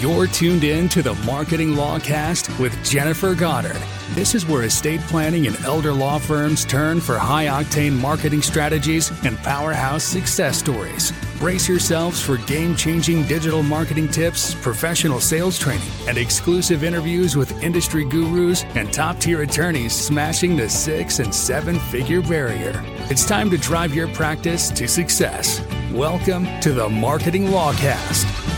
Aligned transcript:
You're 0.00 0.28
tuned 0.28 0.64
in 0.64 0.88
to 0.90 1.02
the 1.02 1.14
Marketing 1.26 1.74
Lawcast 1.74 2.58
with 2.58 2.72
Jennifer 2.82 3.34
Goddard. 3.34 3.76
This 4.12 4.34
is 4.34 4.46
where 4.46 4.62
estate 4.62 5.02
planning 5.02 5.46
and 5.46 5.62
elder 5.62 5.92
law 5.92 6.18
firms 6.18 6.64
turn 6.64 7.02
for 7.02 7.18
high 7.18 7.48
octane 7.48 7.92
marketing 7.92 8.40
strategies 8.40 9.10
and 9.26 9.36
powerhouse 9.40 10.02
success 10.02 10.56
stories. 10.56 11.12
Brace 11.38 11.68
yourselves 11.68 12.18
for 12.18 12.38
game 12.38 12.74
changing 12.74 13.26
digital 13.26 13.62
marketing 13.62 14.08
tips, 14.08 14.54
professional 14.54 15.20
sales 15.20 15.58
training, 15.58 15.90
and 16.08 16.16
exclusive 16.16 16.82
interviews 16.82 17.36
with 17.36 17.62
industry 17.62 18.06
gurus 18.06 18.64
and 18.76 18.90
top 18.90 19.20
tier 19.20 19.42
attorneys 19.42 19.94
smashing 19.94 20.56
the 20.56 20.66
six 20.66 21.18
and 21.18 21.34
seven 21.34 21.78
figure 21.78 22.22
barrier. 22.22 22.82
It's 23.10 23.26
time 23.26 23.50
to 23.50 23.58
drive 23.58 23.94
your 23.94 24.08
practice 24.14 24.70
to 24.70 24.88
success. 24.88 25.62
Welcome 25.92 26.46
to 26.60 26.72
the 26.72 26.88
Marketing 26.88 27.48
Lawcast. 27.48 28.49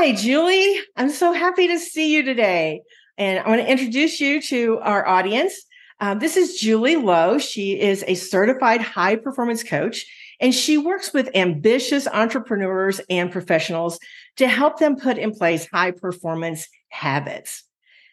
Hi, 0.00 0.12
Julie. 0.12 0.80
I'm 0.96 1.10
so 1.10 1.30
happy 1.30 1.68
to 1.68 1.78
see 1.78 2.14
you 2.14 2.22
today. 2.22 2.80
And 3.18 3.38
I 3.38 3.46
want 3.46 3.60
to 3.60 3.70
introduce 3.70 4.18
you 4.18 4.40
to 4.40 4.78
our 4.78 5.06
audience. 5.06 5.52
Um, 6.00 6.20
this 6.20 6.38
is 6.38 6.58
Julie 6.58 6.96
Lowe. 6.96 7.36
She 7.36 7.78
is 7.78 8.02
a 8.06 8.14
certified 8.14 8.80
high 8.80 9.16
performance 9.16 9.62
coach, 9.62 10.06
and 10.40 10.54
she 10.54 10.78
works 10.78 11.12
with 11.12 11.28
ambitious 11.34 12.08
entrepreneurs 12.08 13.02
and 13.10 13.30
professionals 13.30 13.98
to 14.36 14.48
help 14.48 14.78
them 14.78 14.96
put 14.96 15.18
in 15.18 15.34
place 15.34 15.68
high 15.70 15.90
performance 15.90 16.66
habits. 16.88 17.64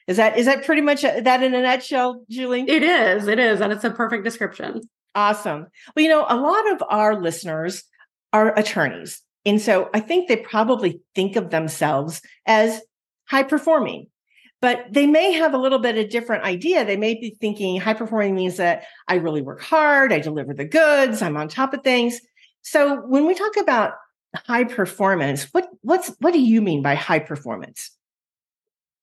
Is 0.07 0.17
that 0.17 0.37
is 0.37 0.45
that 0.45 0.65
pretty 0.65 0.81
much 0.81 1.05
a, 1.05 1.21
that 1.21 1.41
in 1.41 1.53
a 1.53 1.61
nutshell, 1.61 2.25
Julie? 2.29 2.65
It 2.67 2.83
is. 2.83 3.29
It 3.29 3.39
is, 3.39 3.61
and 3.61 3.71
it's 3.71 3.85
a 3.85 3.91
perfect 3.91 4.25
description. 4.25 4.81
Awesome. 5.15 5.67
Well, 5.95 6.03
you 6.03 6.09
know, 6.09 6.25
a 6.27 6.35
lot 6.35 6.69
of 6.73 6.83
our 6.89 7.17
listeners 7.21 7.85
are 8.33 8.53
attorneys 8.59 9.23
and 9.47 9.61
so 9.61 9.89
I 9.93 10.01
think 10.01 10.27
they 10.27 10.35
probably 10.35 10.99
think 11.15 11.37
of 11.37 11.49
themselves 11.49 12.21
as 12.45 12.81
high 13.29 13.43
performing, 13.43 14.07
but 14.61 14.85
they 14.91 15.07
may 15.07 15.31
have 15.31 15.53
a 15.53 15.57
little 15.57 15.79
bit 15.79 15.97
of 15.97 16.09
different 16.09 16.43
idea. 16.43 16.83
They 16.83 16.97
may 16.97 17.13
be 17.13 17.37
thinking 17.39 17.79
high 17.79 17.93
performing 17.93 18.35
means 18.35 18.57
that 18.57 18.83
I 19.07 19.15
really 19.15 19.41
work 19.41 19.61
hard, 19.61 20.11
I 20.11 20.19
deliver 20.19 20.53
the 20.53 20.65
goods, 20.65 21.21
I'm 21.21 21.37
on 21.37 21.47
top 21.47 21.73
of 21.73 21.81
things. 21.81 22.19
So 22.61 22.97
when 22.97 23.25
we 23.25 23.33
talk 23.33 23.55
about 23.55 23.93
high 24.35 24.65
performance, 24.65 25.45
what 25.53 25.69
what's 25.81 26.09
what 26.19 26.33
do 26.33 26.41
you 26.41 26.61
mean 26.61 26.81
by 26.81 26.95
high 26.95 27.19
performance? 27.19 27.91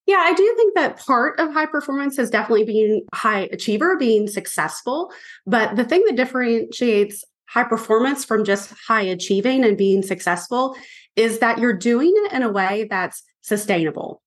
Yeah, 0.06 0.18
I 0.18 0.34
do 0.34 0.54
think 0.58 0.74
that 0.74 0.98
part 0.98 1.40
of 1.40 1.54
high 1.54 1.64
performance 1.64 2.18
is 2.18 2.28
definitely 2.28 2.64
being 2.64 3.06
high 3.14 3.48
achiever, 3.50 3.96
being 3.96 4.28
successful. 4.28 5.10
But 5.46 5.76
the 5.76 5.84
thing 5.84 6.04
that 6.04 6.16
differentiates 6.16 7.24
high 7.46 7.64
performance 7.64 8.24
from 8.24 8.44
just 8.44 8.72
high 8.86 9.02
achieving 9.02 9.64
and 9.64 9.76
being 9.76 10.02
successful 10.02 10.76
is 11.16 11.38
that 11.38 11.58
you're 11.58 11.76
doing 11.76 12.12
it 12.16 12.32
in 12.32 12.42
a 12.42 12.50
way 12.50 12.86
that's 12.90 13.22
sustainable. 13.42 14.22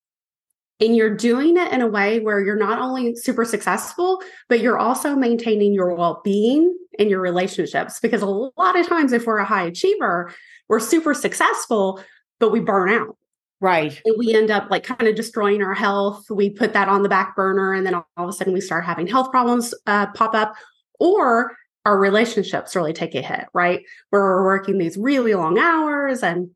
And 0.80 0.96
you're 0.96 1.16
doing 1.16 1.58
it 1.58 1.72
in 1.74 1.82
a 1.82 1.88
way 1.88 2.20
where 2.20 2.40
you're 2.40 2.56
not 2.56 2.80
only 2.80 3.16
super 3.16 3.46
successful, 3.46 4.22
but 4.48 4.60
you're 4.60 4.78
also 4.78 5.16
maintaining 5.16 5.74
your 5.74 5.96
well 5.96 6.22
being 6.24 6.78
and 7.00 7.10
your 7.10 7.20
relationships. 7.20 8.00
Because 8.00 8.22
a 8.22 8.28
lot 8.28 8.80
of 8.80 8.88
times, 8.88 9.12
if 9.12 9.26
we're 9.26 9.40
a 9.40 9.46
high 9.46 9.66
achiever, 9.66 10.32
we're 10.70 10.80
super 10.80 11.16
successful, 11.16 12.04
but 12.40 12.52
we 12.52 12.60
burn 12.60 12.90
out. 12.90 13.18
Right. 13.60 14.00
And 14.06 14.16
we 14.20 14.36
end 14.36 14.52
up 14.52 14.70
like 14.70 14.84
kind 14.84 15.08
of 15.08 15.16
destroying 15.16 15.64
our 15.64 15.74
health. 15.74 16.30
We 16.30 16.52
put 16.52 16.74
that 16.74 16.90
on 16.90 17.02
the 17.02 17.10
back 17.10 17.36
burner. 17.36 17.74
And 17.74 17.84
then 17.84 17.96
all 17.96 18.06
of 18.16 18.30
a 18.30 18.34
sudden 18.34 18.54
we 18.54 18.62
start 18.62 18.86
having 18.86 19.08
health 19.08 19.32
problems 19.32 19.74
uh, 19.88 20.08
pop 20.08 20.36
up. 20.36 20.54
Or 21.00 21.56
our 21.88 21.98
relationships 21.98 22.76
really 22.76 22.92
take 22.92 23.16
a 23.16 23.22
hit, 23.22 23.46
right? 23.54 23.82
Where 24.10 24.22
we're 24.22 24.44
working 24.44 24.78
these 24.78 24.98
really 24.98 25.34
long 25.34 25.58
hours 25.58 26.22
and 26.22 26.50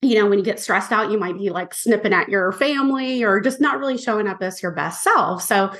you 0.00 0.14
know, 0.14 0.26
when 0.26 0.38
you 0.38 0.44
get 0.44 0.60
stressed 0.60 0.92
out, 0.92 1.10
you 1.10 1.18
might 1.18 1.36
be 1.36 1.50
like 1.50 1.74
snipping 1.74 2.14
at 2.14 2.30
your 2.30 2.52
family 2.52 3.22
or 3.22 3.38
just 3.40 3.60
not 3.60 3.78
really 3.78 3.98
showing 3.98 4.26
up 4.26 4.40
as 4.40 4.62
your 4.62 4.72
best 4.72 5.02
self. 5.02 5.42
So, 5.42 5.72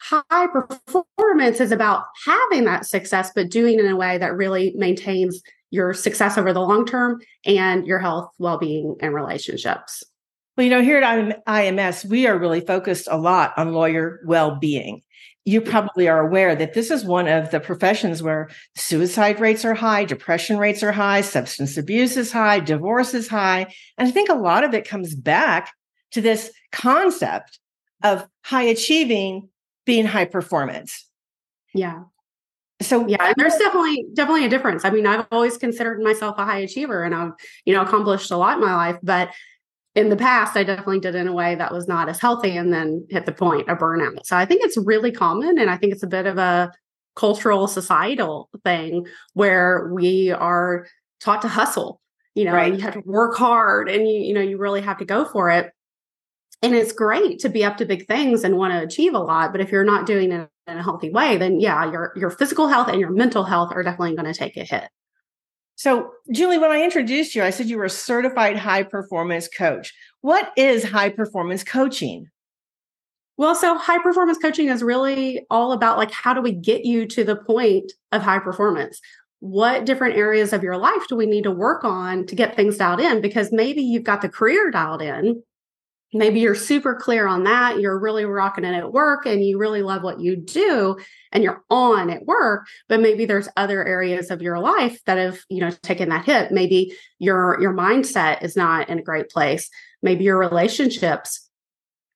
high 0.00 0.46
performance 0.46 1.58
is 1.58 1.72
about 1.72 2.04
having 2.24 2.64
that 2.64 2.86
success, 2.86 3.32
but 3.34 3.50
doing 3.50 3.78
it 3.78 3.84
in 3.84 3.90
a 3.90 3.96
way 3.96 4.18
that 4.18 4.36
really 4.36 4.74
maintains 4.76 5.42
your 5.70 5.92
success 5.92 6.38
over 6.38 6.52
the 6.52 6.60
long 6.60 6.86
term 6.86 7.20
and 7.46 7.84
your 7.86 7.98
health, 7.98 8.30
well 8.38 8.58
being, 8.58 8.94
and 9.00 9.12
relationships. 9.12 10.04
Well, 10.56 10.64
you 10.64 10.70
know, 10.70 10.82
here 10.82 10.98
at 10.98 11.44
IMS, 11.46 12.04
we 12.04 12.28
are 12.28 12.38
really 12.38 12.60
focused 12.60 13.08
a 13.10 13.16
lot 13.16 13.54
on 13.56 13.72
lawyer 13.72 14.20
well 14.24 14.54
being 14.54 15.02
you 15.44 15.60
probably 15.60 16.08
are 16.08 16.20
aware 16.20 16.56
that 16.56 16.72
this 16.72 16.90
is 16.90 17.04
one 17.04 17.28
of 17.28 17.50
the 17.50 17.60
professions 17.60 18.22
where 18.22 18.48
suicide 18.76 19.40
rates 19.40 19.64
are 19.64 19.74
high, 19.74 20.04
depression 20.04 20.56
rates 20.56 20.82
are 20.82 20.92
high, 20.92 21.20
substance 21.20 21.76
abuse 21.76 22.16
is 22.16 22.32
high, 22.32 22.60
divorce 22.60 23.12
is 23.12 23.28
high. 23.28 23.66
And 23.98 24.08
I 24.08 24.10
think 24.10 24.30
a 24.30 24.34
lot 24.34 24.64
of 24.64 24.72
it 24.72 24.88
comes 24.88 25.14
back 25.14 25.72
to 26.12 26.20
this 26.20 26.50
concept 26.72 27.58
of 28.02 28.26
high 28.42 28.62
achieving 28.62 29.48
being 29.84 30.06
high 30.06 30.24
performance. 30.24 31.06
Yeah. 31.74 32.04
So 32.80 33.06
yeah, 33.06 33.32
there's 33.36 33.56
definitely 33.56 34.04
definitely 34.14 34.46
a 34.46 34.48
difference. 34.48 34.84
I 34.84 34.90
mean, 34.90 35.06
I've 35.06 35.26
always 35.30 35.56
considered 35.56 36.00
myself 36.00 36.38
a 36.38 36.44
high 36.44 36.58
achiever 36.58 37.04
and 37.04 37.14
I've, 37.14 37.32
you 37.64 37.74
know, 37.74 37.82
accomplished 37.82 38.30
a 38.30 38.36
lot 38.36 38.56
in 38.56 38.64
my 38.64 38.74
life, 38.74 38.98
but 39.02 39.30
in 39.94 40.08
the 40.08 40.16
past, 40.16 40.56
I 40.56 40.64
definitely 40.64 41.00
did 41.00 41.14
in 41.14 41.28
a 41.28 41.32
way 41.32 41.54
that 41.54 41.72
was 41.72 41.86
not 41.86 42.08
as 42.08 42.20
healthy 42.20 42.56
and 42.56 42.72
then 42.72 43.06
hit 43.10 43.26
the 43.26 43.32
point 43.32 43.68
of 43.68 43.78
burnout. 43.78 44.24
So 44.24 44.36
I 44.36 44.44
think 44.44 44.64
it's 44.64 44.76
really 44.76 45.12
common. 45.12 45.58
And 45.58 45.70
I 45.70 45.76
think 45.76 45.92
it's 45.92 46.02
a 46.02 46.08
bit 46.08 46.26
of 46.26 46.36
a 46.36 46.72
cultural, 47.14 47.68
societal 47.68 48.50
thing 48.64 49.06
where 49.34 49.90
we 49.92 50.32
are 50.32 50.86
taught 51.20 51.42
to 51.42 51.48
hustle. 51.48 52.00
You 52.34 52.44
know, 52.44 52.52
right. 52.52 52.74
you 52.74 52.80
have 52.80 52.94
to 52.94 53.02
work 53.04 53.36
hard 53.36 53.88
and 53.88 54.08
you, 54.08 54.18
you 54.18 54.34
know, 54.34 54.40
you 54.40 54.58
really 54.58 54.80
have 54.80 54.98
to 54.98 55.04
go 55.04 55.24
for 55.24 55.50
it. 55.50 55.70
And 56.62 56.74
it's 56.74 56.90
great 56.90 57.38
to 57.40 57.48
be 57.48 57.64
up 57.64 57.76
to 57.76 57.84
big 57.84 58.08
things 58.08 58.42
and 58.42 58.56
want 58.56 58.72
to 58.72 58.82
achieve 58.82 59.14
a 59.14 59.20
lot. 59.20 59.52
But 59.52 59.60
if 59.60 59.70
you're 59.70 59.84
not 59.84 60.06
doing 60.06 60.32
it 60.32 60.48
in 60.66 60.78
a 60.78 60.82
healthy 60.82 61.10
way, 61.10 61.36
then 61.36 61.60
yeah, 61.60 61.88
your 61.92 62.12
your 62.16 62.30
physical 62.30 62.66
health 62.66 62.88
and 62.88 62.98
your 62.98 63.10
mental 63.10 63.44
health 63.44 63.70
are 63.72 63.84
definitely 63.84 64.16
going 64.16 64.32
to 64.32 64.36
take 64.36 64.56
a 64.56 64.64
hit. 64.64 64.88
So, 65.76 66.12
Julie, 66.32 66.58
when 66.58 66.70
I 66.70 66.82
introduced 66.82 67.34
you, 67.34 67.42
I 67.42 67.50
said 67.50 67.66
you 67.66 67.78
were 67.78 67.84
a 67.84 67.90
certified 67.90 68.56
high 68.56 68.84
performance 68.84 69.48
coach. 69.48 69.92
What 70.20 70.52
is 70.56 70.84
high 70.84 71.10
performance 71.10 71.64
coaching? 71.64 72.28
Well, 73.36 73.56
so 73.56 73.76
high 73.76 73.98
performance 73.98 74.38
coaching 74.38 74.68
is 74.68 74.82
really 74.82 75.44
all 75.50 75.72
about 75.72 75.98
like 75.98 76.12
how 76.12 76.34
do 76.34 76.40
we 76.40 76.52
get 76.52 76.84
you 76.84 77.06
to 77.08 77.24
the 77.24 77.36
point 77.36 77.92
of 78.12 78.22
high 78.22 78.38
performance? 78.38 79.00
What 79.40 79.84
different 79.84 80.16
areas 80.16 80.52
of 80.52 80.62
your 80.62 80.76
life 80.76 81.06
do 81.08 81.16
we 81.16 81.26
need 81.26 81.42
to 81.44 81.50
work 81.50 81.84
on 81.84 82.26
to 82.26 82.36
get 82.36 82.54
things 82.54 82.78
dialed 82.78 83.00
in? 83.00 83.20
Because 83.20 83.50
maybe 83.52 83.82
you've 83.82 84.04
got 84.04 84.22
the 84.22 84.28
career 84.28 84.70
dialed 84.70 85.02
in, 85.02 85.42
maybe 86.14 86.40
you're 86.40 86.54
super 86.54 86.94
clear 86.94 87.26
on 87.26 87.44
that 87.44 87.80
you're 87.80 87.98
really 87.98 88.24
rocking 88.24 88.64
it 88.64 88.74
at 88.74 88.92
work 88.92 89.26
and 89.26 89.44
you 89.44 89.58
really 89.58 89.82
love 89.82 90.02
what 90.02 90.20
you 90.20 90.36
do 90.36 90.96
and 91.32 91.42
you're 91.42 91.62
on 91.68 92.08
at 92.08 92.24
work 92.24 92.66
but 92.88 93.00
maybe 93.00 93.26
there's 93.26 93.48
other 93.56 93.84
areas 93.84 94.30
of 94.30 94.40
your 94.40 94.58
life 94.58 95.00
that 95.06 95.18
have 95.18 95.40
you 95.48 95.60
know 95.60 95.70
taken 95.82 96.08
that 96.08 96.24
hit. 96.24 96.52
Maybe 96.52 96.96
your 97.18 97.60
your 97.60 97.72
mindset 97.72 98.42
is 98.42 98.56
not 98.56 98.88
in 98.88 98.98
a 98.98 99.02
great 99.02 99.28
place. 99.28 99.70
Maybe 100.02 100.24
your 100.24 100.38
relationships 100.38 101.48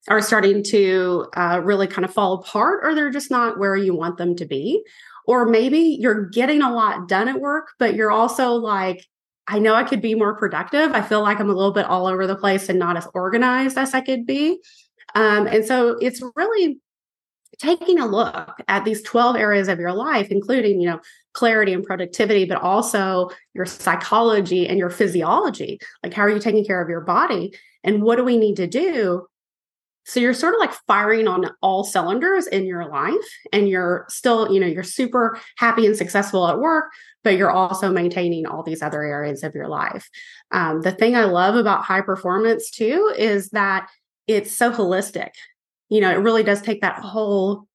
are 0.08 0.22
starting 0.22 0.62
to 0.64 1.26
uh, 1.36 1.60
really 1.62 1.86
kind 1.86 2.04
of 2.04 2.12
fall 2.12 2.34
apart 2.34 2.80
or 2.82 2.94
they're 2.94 3.10
just 3.10 3.30
not 3.30 3.58
where 3.58 3.76
you 3.76 3.94
want 3.94 4.16
them 4.16 4.36
to 4.36 4.46
be. 4.46 4.82
Or 5.26 5.44
maybe 5.44 5.98
you're 6.00 6.26
getting 6.30 6.62
a 6.62 6.72
lot 6.72 7.08
done 7.08 7.28
at 7.28 7.40
work 7.40 7.68
but 7.78 7.94
you're 7.94 8.10
also 8.10 8.52
like 8.52 9.06
I 9.48 9.58
know 9.58 9.74
I 9.74 9.84
could 9.84 10.02
be 10.02 10.14
more 10.14 10.36
productive. 10.36 10.92
I 10.92 11.00
feel 11.00 11.22
like 11.22 11.40
I'm 11.40 11.48
a 11.48 11.54
little 11.54 11.72
bit 11.72 11.86
all 11.86 12.06
over 12.06 12.26
the 12.26 12.36
place 12.36 12.68
and 12.68 12.78
not 12.78 12.98
as 12.98 13.08
organized 13.14 13.78
as 13.78 13.94
I 13.94 14.02
could 14.02 14.26
be. 14.26 14.60
Um, 15.14 15.46
and 15.46 15.64
so 15.64 15.96
it's 16.00 16.22
really 16.36 16.78
taking 17.58 17.98
a 17.98 18.06
look 18.06 18.60
at 18.68 18.84
these 18.84 19.02
12 19.02 19.36
areas 19.36 19.68
of 19.68 19.80
your 19.80 19.92
life, 19.92 20.28
including, 20.30 20.80
you 20.80 20.90
know, 20.90 21.00
clarity 21.32 21.72
and 21.72 21.82
productivity, 21.82 22.44
but 22.44 22.60
also 22.60 23.30
your 23.54 23.64
psychology 23.64 24.68
and 24.68 24.78
your 24.78 24.90
physiology. 24.90 25.78
Like, 26.02 26.12
how 26.12 26.22
are 26.22 26.30
you 26.30 26.40
taking 26.40 26.64
care 26.64 26.82
of 26.82 26.88
your 26.90 27.00
body? 27.00 27.54
And 27.82 28.02
what 28.02 28.16
do 28.16 28.24
we 28.24 28.36
need 28.36 28.56
to 28.56 28.66
do 28.66 29.26
so 30.08 30.20
you're 30.20 30.32
sort 30.32 30.54
of 30.54 30.60
like 30.60 30.72
firing 30.86 31.28
on 31.28 31.50
all 31.60 31.84
cylinders 31.84 32.46
in 32.46 32.64
your 32.64 32.88
life 32.88 33.14
and 33.52 33.68
you're 33.68 34.06
still, 34.08 34.50
you 34.50 34.58
know, 34.58 34.66
you're 34.66 34.82
super 34.82 35.38
happy 35.58 35.84
and 35.84 35.94
successful 35.94 36.48
at 36.48 36.58
work, 36.58 36.86
but 37.24 37.36
you're 37.36 37.50
also 37.50 37.92
maintaining 37.92 38.46
all 38.46 38.62
these 38.62 38.80
other 38.80 39.02
areas 39.02 39.42
of 39.42 39.54
your 39.54 39.68
life. 39.68 40.08
Um, 40.50 40.80
the 40.80 40.92
thing 40.92 41.14
I 41.14 41.24
love 41.24 41.56
about 41.56 41.84
high 41.84 42.00
performance 42.00 42.70
too 42.70 43.12
is 43.18 43.50
that 43.50 43.90
it's 44.26 44.50
so 44.50 44.72
holistic. 44.72 45.32
You 45.90 46.00
know, 46.00 46.10
it 46.10 46.20
really 46.20 46.42
does 46.42 46.62
take 46.62 46.80
that 46.80 47.00
whole 47.00 47.67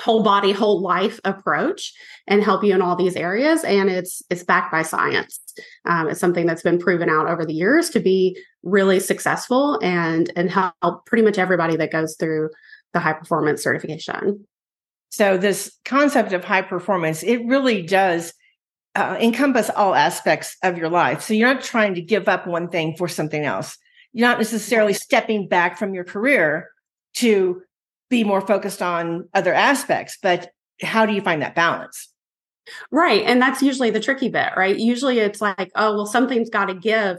whole 0.00 0.22
body 0.22 0.52
whole 0.52 0.80
life 0.80 1.20
approach 1.24 1.92
and 2.26 2.42
help 2.42 2.62
you 2.62 2.74
in 2.74 2.82
all 2.82 2.96
these 2.96 3.16
areas 3.16 3.64
and 3.64 3.88
it's 3.88 4.22
it's 4.30 4.44
backed 4.44 4.70
by 4.70 4.82
science 4.82 5.40
um, 5.86 6.08
it's 6.08 6.20
something 6.20 6.46
that's 6.46 6.62
been 6.62 6.78
proven 6.78 7.08
out 7.08 7.28
over 7.28 7.46
the 7.46 7.54
years 7.54 7.88
to 7.90 8.00
be 8.00 8.36
really 8.62 9.00
successful 9.00 9.78
and 9.82 10.30
and 10.36 10.50
help 10.50 11.06
pretty 11.06 11.22
much 11.24 11.38
everybody 11.38 11.76
that 11.76 11.90
goes 11.90 12.16
through 12.18 12.50
the 12.92 13.00
high 13.00 13.12
performance 13.12 13.62
certification 13.62 14.46
So 15.10 15.38
this 15.38 15.78
concept 15.84 16.32
of 16.32 16.44
high 16.44 16.62
performance, 16.62 17.22
it 17.22 17.44
really 17.46 17.82
does 17.82 18.34
uh, 18.94 19.16
encompass 19.20 19.70
all 19.70 19.94
aspects 19.94 20.56
of 20.62 20.76
your 20.78 20.88
life. 20.88 21.22
So 21.22 21.34
you're 21.34 21.52
not 21.52 21.62
trying 21.62 21.94
to 21.94 22.02
give 22.02 22.28
up 22.28 22.46
one 22.46 22.68
thing 22.68 22.96
for 22.96 23.08
something 23.08 23.44
else. 23.44 23.78
You're 24.12 24.28
not 24.28 24.38
necessarily 24.38 24.92
stepping 24.92 25.48
back 25.48 25.78
from 25.78 25.94
your 25.94 26.04
career 26.04 26.70
to 27.14 27.62
be 28.08 28.24
more 28.24 28.40
focused 28.40 28.82
on 28.82 29.28
other 29.34 29.52
aspects, 29.52 30.18
but 30.22 30.50
how 30.82 31.06
do 31.06 31.12
you 31.12 31.20
find 31.20 31.42
that 31.42 31.54
balance? 31.54 32.12
Right. 32.90 33.22
And 33.24 33.40
that's 33.40 33.62
usually 33.62 33.90
the 33.90 34.00
tricky 34.00 34.28
bit, 34.28 34.50
right? 34.56 34.76
Usually 34.76 35.18
it's 35.18 35.40
like, 35.40 35.70
oh, 35.76 35.94
well, 35.94 36.06
something's 36.06 36.50
got 36.50 36.66
to 36.66 36.74
give, 36.74 37.18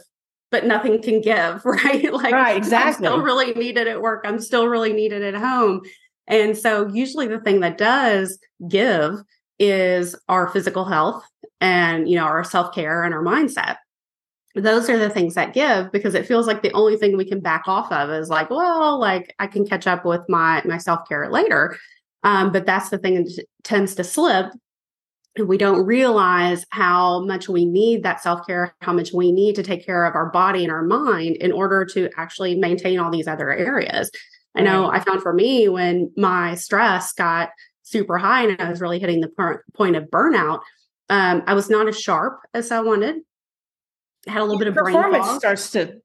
but 0.51 0.65
nothing 0.65 1.01
can 1.01 1.21
give, 1.21 1.61
right? 1.65 2.11
like, 2.13 2.33
right, 2.33 2.57
exactly. 2.57 3.07
I'm 3.07 3.13
still 3.13 3.21
really 3.21 3.53
needed 3.53 3.87
at 3.87 4.01
work. 4.01 4.23
I'm 4.25 4.39
still 4.39 4.67
really 4.67 4.93
needed 4.93 5.23
at 5.23 5.35
home. 5.35 5.81
And 6.27 6.57
so, 6.57 6.87
usually, 6.89 7.27
the 7.27 7.39
thing 7.39 7.61
that 7.61 7.77
does 7.77 8.37
give 8.67 9.13
is 9.59 10.13
our 10.27 10.49
physical 10.49 10.83
health 10.83 11.23
and, 11.61 12.09
you 12.09 12.17
know, 12.17 12.25
our 12.25 12.43
self 12.43 12.75
care 12.75 13.03
and 13.03 13.13
our 13.13 13.23
mindset. 13.23 13.77
Those 14.57 14.89
are 14.89 14.97
the 14.97 15.09
things 15.09 15.35
that 15.35 15.53
give 15.53 15.91
because 15.91 16.15
it 16.15 16.25
feels 16.25 16.47
like 16.47 16.61
the 16.61 16.71
only 16.71 16.97
thing 16.97 17.15
we 17.15 17.25
can 17.25 17.39
back 17.39 17.63
off 17.67 17.91
of 17.91 18.09
is 18.09 18.29
like, 18.29 18.49
well, 18.49 18.99
like 18.99 19.35
I 19.39 19.47
can 19.47 19.65
catch 19.65 19.87
up 19.87 20.03
with 20.03 20.21
my 20.27 20.61
my 20.65 20.77
self 20.77 21.07
care 21.07 21.29
later. 21.29 21.77
Um, 22.23 22.51
but 22.51 22.65
that's 22.65 22.89
the 22.89 22.97
thing 22.97 23.15
that 23.15 23.45
tends 23.63 23.95
to 23.95 24.03
slip 24.03 24.51
and 25.37 25.47
we 25.47 25.57
don't 25.57 25.85
realize 25.85 26.65
how 26.71 27.23
much 27.25 27.47
we 27.47 27.65
need 27.65 28.03
that 28.03 28.21
self 28.21 28.45
care, 28.45 28.75
how 28.81 28.93
much 28.93 29.13
we 29.13 29.31
need 29.31 29.55
to 29.55 29.63
take 29.63 29.85
care 29.85 30.05
of 30.05 30.15
our 30.15 30.29
body 30.29 30.63
and 30.63 30.71
our 30.71 30.83
mind 30.83 31.37
in 31.37 31.51
order 31.51 31.85
to 31.85 32.09
actually 32.17 32.55
maintain 32.55 32.99
all 32.99 33.11
these 33.11 33.27
other 33.27 33.51
areas. 33.51 34.11
I 34.55 34.61
know 34.61 34.89
I 34.89 34.99
found 34.99 35.21
for 35.21 35.33
me 35.33 35.69
when 35.69 36.11
my 36.17 36.55
stress 36.55 37.13
got 37.13 37.49
super 37.83 38.17
high 38.17 38.47
and 38.47 38.59
I 38.59 38.69
was 38.69 38.81
really 38.81 38.97
hitting 38.97 39.21
the 39.21 39.61
point 39.75 39.95
of 39.95 40.05
burnout, 40.05 40.61
um, 41.09 41.43
I 41.45 41.53
was 41.53 41.69
not 41.69 41.87
as 41.87 41.99
sharp 41.99 42.39
as 42.55 42.71
I 42.71 42.79
wanted. 42.79 43.17
Had 44.27 44.41
a 44.41 44.45
little 44.45 44.59
bit 44.59 44.67
of 44.67 44.75
performance 44.75 45.27
starts 45.37 45.71
to 45.71 46.01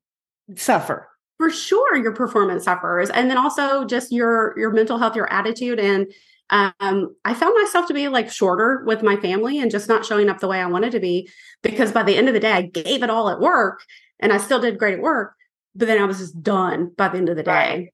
suffer. 0.57 1.09
For 1.39 1.51
sure, 1.51 1.97
your 1.97 2.13
performance 2.13 2.65
suffers, 2.65 3.11
and 3.11 3.31
then 3.31 3.37
also 3.37 3.85
just 3.85 4.13
your 4.13 4.55
your 4.57 4.71
mental 4.71 4.99
health, 4.99 5.17
your 5.17 5.33
attitude, 5.33 5.81
and 5.81 6.07
um, 6.53 7.17
I 7.25 7.33
found 7.33 7.55
myself 7.61 7.87
to 7.89 7.95
be 7.95 8.09
like 8.09 8.31
shorter 8.31 8.85
with 8.87 9.03
my 9.03 9.17
family 9.17 9.59
and 9.59 9.71
just 9.71 9.89
not 9.89 10.05
showing 10.05 10.29
up 10.29 10.41
the 10.41 10.49
way 10.49 10.61
I 10.61 10.67
wanted 10.67 10.93
to 10.93 11.01
be 11.01 11.31
because 11.63 11.93
by 11.93 12.03
the 12.03 12.15
end 12.15 12.29
of 12.29 12.35
the 12.35 12.41
day, 12.41 12.53
I 12.53 12.63
gave 12.63 13.03
it 13.03 13.09
all 13.09 13.31
at 13.31 13.41
work 13.41 13.83
and 14.21 14.33
I 14.33 14.37
still 14.37 14.61
did 14.61 14.79
great 14.79 14.95
at 14.95 15.01
work, 15.01 15.35
but 15.75 15.89
then 15.89 16.01
I 16.01 16.05
was 16.05 16.19
just 16.19 16.43
done 16.43 16.93
by 16.97 17.09
the 17.09 17.17
end 17.17 17.31
of 17.31 17.37
the 17.37 17.43
day. 17.43 17.51
Right. 17.51 17.89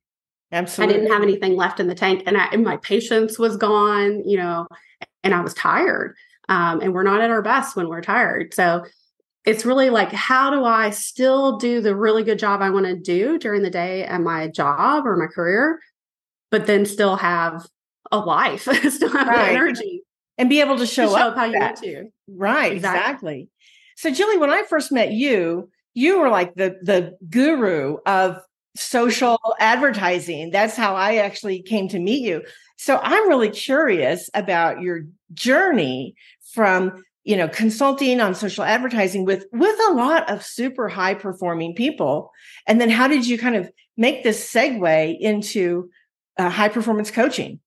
Absolutely. 0.51 0.95
I 0.95 0.99
didn't 0.99 1.13
have 1.13 1.23
anything 1.23 1.55
left 1.55 1.79
in 1.79 1.87
the 1.87 1.95
tank 1.95 2.25
and, 2.27 2.37
I, 2.37 2.47
and 2.47 2.65
my 2.65 2.79
patience 2.79 3.39
was 3.39 3.57
gone, 3.57 4.29
you 4.29 4.39
know, 4.39 4.67
and 5.23 5.35
I 5.35 5.41
was 5.41 5.55
tired. 5.55 6.17
Um, 6.49 6.81
and 6.81 6.93
we're 6.93 7.05
not 7.05 7.21
at 7.21 7.31
our 7.31 7.43
best 7.43 7.77
when 7.77 7.89
we're 7.89 8.01
tired. 8.01 8.55
So 8.55 8.85
it's 9.45 9.65
really 9.65 9.91
like, 9.91 10.13
how 10.13 10.51
do 10.51 10.65
I 10.65 10.91
still 10.91 11.57
do 11.59 11.81
the 11.81 11.97
really 11.97 12.23
good 12.23 12.39
job 12.39 12.61
I 12.61 12.71
want 12.71 12.87
to 12.87 12.97
do 12.97 13.39
during 13.39 13.63
the 13.63 13.71
day 13.71 14.05
at 14.05 14.21
my 14.21 14.49
job 14.49 15.07
or 15.07 15.17
my 15.17 15.27
career, 15.27 15.81
but 16.51 16.67
then 16.67 16.85
still 16.85 17.17
have 17.17 17.67
a 18.11 18.19
life, 18.19 18.63
still 18.91 19.11
have 19.11 19.29
right. 19.29 19.51
energy. 19.51 20.03
And 20.37 20.49
be 20.49 20.61
able 20.61 20.79
to 20.79 20.87
show, 20.87 21.07
to 21.07 21.09
show 21.09 21.17
up, 21.17 21.33
up, 21.33 21.37
how 21.37 21.45
you 21.47 21.59
need 21.59 21.77
to. 21.77 22.05
Right, 22.29 22.73
exactly. 22.73 23.01
exactly. 23.01 23.49
So 23.97 24.13
Julie, 24.13 24.39
when 24.39 24.51
I 24.51 24.63
first 24.63 24.93
met 24.93 25.11
you, 25.11 25.69
you 25.95 26.21
were 26.21 26.29
like 26.29 26.55
the 26.55 26.79
the 26.81 27.17
guru 27.29 27.97
of 28.07 28.41
social 28.77 29.41
advertising. 29.59 30.51
That's 30.51 30.77
how 30.77 30.95
I 30.95 31.17
actually 31.17 31.63
came 31.63 31.89
to 31.89 31.99
meet 31.99 32.23
you. 32.23 32.45
So 32.77 33.01
I'm 33.03 33.29
really 33.29 33.51
curious 33.51 34.31
about 34.35 34.81
your 34.81 35.01
journey 35.35 36.15
from 36.53 37.03
you 37.29 37.37
know 37.37 37.47
consulting 37.47 38.21
on 38.21 38.35
social 38.35 38.65
advertising 38.65 39.27
with 39.27 39.45
with 39.53 39.79
a 39.91 39.93
lot 39.93 40.29
of 40.31 40.43
super 40.43 40.89
high 40.89 41.13
performing 41.13 41.75
people 41.75 42.33
and 42.67 42.81
then 42.81 42.89
how 42.89 43.07
did 43.07 43.27
you 43.27 43.37
kind 43.37 43.55
of 43.55 43.71
make 43.99 44.25
this 44.25 44.51
segue 44.51 45.19
into 45.21 45.91
uh, 46.39 46.49
high 46.49 46.69
performance 46.69 47.11
coaching 47.11 47.61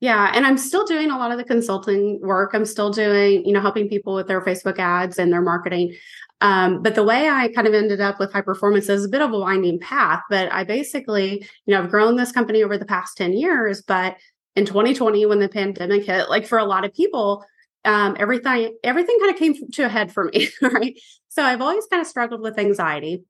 yeah, 0.00 0.30
and 0.32 0.46
I'm 0.46 0.58
still 0.58 0.84
doing 0.84 1.10
a 1.10 1.18
lot 1.18 1.32
of 1.32 1.38
the 1.38 1.44
consulting 1.44 2.20
work. 2.22 2.52
I'm 2.54 2.64
still 2.64 2.92
doing, 2.92 3.44
you 3.44 3.52
know, 3.52 3.60
helping 3.60 3.88
people 3.88 4.14
with 4.14 4.28
their 4.28 4.40
Facebook 4.40 4.78
ads 4.78 5.18
and 5.18 5.32
their 5.32 5.42
marketing. 5.42 5.96
Um, 6.40 6.84
but 6.84 6.94
the 6.94 7.02
way 7.02 7.28
I 7.28 7.48
kind 7.48 7.66
of 7.66 7.74
ended 7.74 8.00
up 8.00 8.20
with 8.20 8.32
high 8.32 8.42
performance 8.42 8.88
is 8.88 9.04
a 9.04 9.08
bit 9.08 9.22
of 9.22 9.32
a 9.32 9.38
winding 9.40 9.80
path. 9.80 10.22
But 10.30 10.52
I 10.52 10.62
basically, 10.62 11.44
you 11.66 11.74
know, 11.74 11.82
I've 11.82 11.90
grown 11.90 12.14
this 12.14 12.30
company 12.30 12.62
over 12.62 12.78
the 12.78 12.84
past 12.84 13.16
10 13.16 13.32
years. 13.32 13.82
But 13.82 14.16
in 14.54 14.66
2020, 14.66 15.26
when 15.26 15.40
the 15.40 15.48
pandemic 15.48 16.04
hit, 16.04 16.30
like 16.30 16.46
for 16.46 16.58
a 16.58 16.64
lot 16.64 16.84
of 16.84 16.94
people, 16.94 17.44
um, 17.88 18.16
everything 18.20 18.76
everything 18.84 19.18
kind 19.18 19.32
of 19.32 19.38
came 19.38 19.54
to 19.72 19.82
a 19.84 19.88
head 19.88 20.12
for 20.12 20.24
me, 20.24 20.50
right? 20.62 20.98
So 21.28 21.42
I've 21.42 21.62
always 21.62 21.86
kind 21.86 22.02
of 22.02 22.06
struggled 22.06 22.42
with 22.42 22.58
anxiety. 22.58 23.24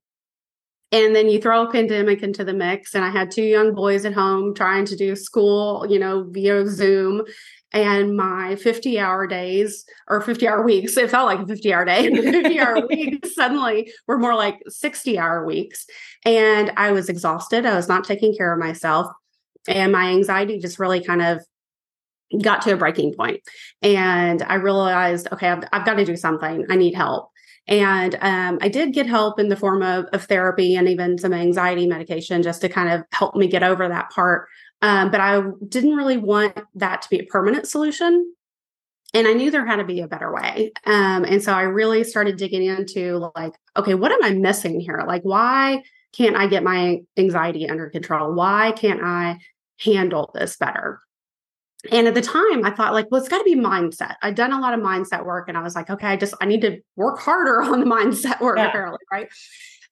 And 0.91 1.15
then 1.15 1.29
you 1.29 1.39
throw 1.39 1.67
a 1.67 1.71
pandemic 1.71 2.23
into 2.23 2.43
the 2.43 2.53
mix. 2.53 2.95
And 2.95 3.05
I 3.05 3.09
had 3.09 3.31
two 3.31 3.43
young 3.43 3.75
boys 3.75 4.05
at 4.05 4.13
home 4.13 4.55
trying 4.55 4.85
to 4.85 4.95
do 4.95 5.15
school, 5.15 5.85
you 5.87 5.99
know, 5.99 6.25
via 6.29 6.67
Zoom. 6.67 7.23
And 7.71 8.17
my 8.17 8.55
50 8.55 8.99
hour 8.99 9.27
days 9.27 9.85
or 10.07 10.19
50 10.19 10.47
hour 10.47 10.63
weeks, 10.63 10.97
it 10.97 11.11
felt 11.11 11.27
like 11.27 11.39
a 11.39 11.47
50 11.47 11.73
hour 11.73 11.85
day, 11.85 12.09
50 12.09 12.59
hour 12.59 12.87
weeks 12.89 13.35
suddenly 13.35 13.93
were 14.07 14.17
more 14.17 14.33
like 14.33 14.59
60 14.67 15.19
hour 15.19 15.45
weeks. 15.45 15.85
And 16.25 16.73
I 16.75 16.91
was 16.91 17.07
exhausted. 17.07 17.67
I 17.67 17.75
was 17.75 17.87
not 17.87 18.03
taking 18.03 18.35
care 18.35 18.51
of 18.51 18.59
myself. 18.59 19.07
And 19.67 19.91
my 19.91 20.07
anxiety 20.09 20.57
just 20.57 20.79
really 20.79 21.03
kind 21.03 21.21
of 21.21 21.45
got 22.41 22.61
to 22.63 22.73
a 22.73 22.77
breaking. 22.77 23.15
And 23.81 24.43
I 24.43 24.55
realized, 24.55 25.27
okay, 25.31 25.49
I've, 25.49 25.63
I've 25.71 25.85
got 25.85 25.95
to 25.95 26.05
do 26.05 26.15
something. 26.15 26.65
I 26.69 26.75
need 26.75 26.93
help. 26.93 27.31
And 27.67 28.17
um, 28.21 28.57
I 28.61 28.67
did 28.67 28.93
get 28.93 29.05
help 29.05 29.39
in 29.39 29.49
the 29.49 29.55
form 29.55 29.83
of, 29.83 30.05
of 30.05 30.23
therapy 30.23 30.75
and 30.75 30.87
even 30.87 31.19
some 31.19 31.33
anxiety 31.33 31.85
medication 31.85 32.41
just 32.41 32.61
to 32.61 32.69
kind 32.69 32.89
of 32.89 33.03
help 33.11 33.35
me 33.35 33.47
get 33.47 33.61
over 33.61 33.87
that 33.87 34.09
part. 34.09 34.47
Um, 34.81 35.11
but 35.11 35.19
I 35.21 35.41
didn't 35.67 35.95
really 35.95 36.17
want 36.17 36.57
that 36.75 37.01
to 37.03 37.09
be 37.09 37.19
a 37.19 37.25
permanent 37.25 37.67
solution. 37.67 38.33
And 39.13 39.27
I 39.27 39.33
knew 39.33 39.51
there 39.51 39.65
had 39.65 39.77
to 39.77 39.83
be 39.83 40.01
a 40.01 40.07
better 40.07 40.33
way. 40.33 40.71
Um, 40.85 41.25
and 41.25 41.43
so 41.43 41.53
I 41.53 41.63
really 41.63 42.03
started 42.03 42.37
digging 42.37 42.63
into 42.63 43.31
like, 43.35 43.53
okay, 43.75 43.95
what 43.95 44.11
am 44.11 44.23
I 44.23 44.31
missing 44.31 44.79
here? 44.79 45.03
Like, 45.07 45.23
why 45.23 45.83
can't 46.13 46.35
I 46.35 46.47
get 46.47 46.63
my 46.63 47.01
anxiety 47.17 47.69
under 47.69 47.89
control? 47.89 48.33
Why 48.33 48.71
can't 48.71 49.01
I 49.03 49.39
handle 49.79 50.31
this 50.33 50.57
better? 50.57 50.99
And 51.91 52.07
at 52.07 52.13
the 52.13 52.21
time 52.21 52.65
i 52.65 52.71
thought 52.71 52.93
like 52.93 53.07
well 53.09 53.19
it's 53.19 53.29
got 53.29 53.37
to 53.37 53.43
be 53.43 53.55
mindset 53.55 54.15
i'd 54.21 54.35
done 54.35 54.51
a 54.51 54.59
lot 54.59 54.73
of 54.73 54.79
mindset 54.79 55.25
work 55.25 55.47
and 55.47 55.57
i 55.57 55.61
was 55.61 55.75
like 55.75 55.89
okay 55.89 56.07
i 56.07 56.15
just 56.15 56.33
i 56.41 56.45
need 56.45 56.61
to 56.61 56.79
work 56.95 57.19
harder 57.19 57.61
on 57.63 57.79
the 57.79 57.85
mindset 57.85 58.39
work 58.41 58.57
yeah. 58.57 58.67
apparently 58.67 58.99
right 59.11 59.29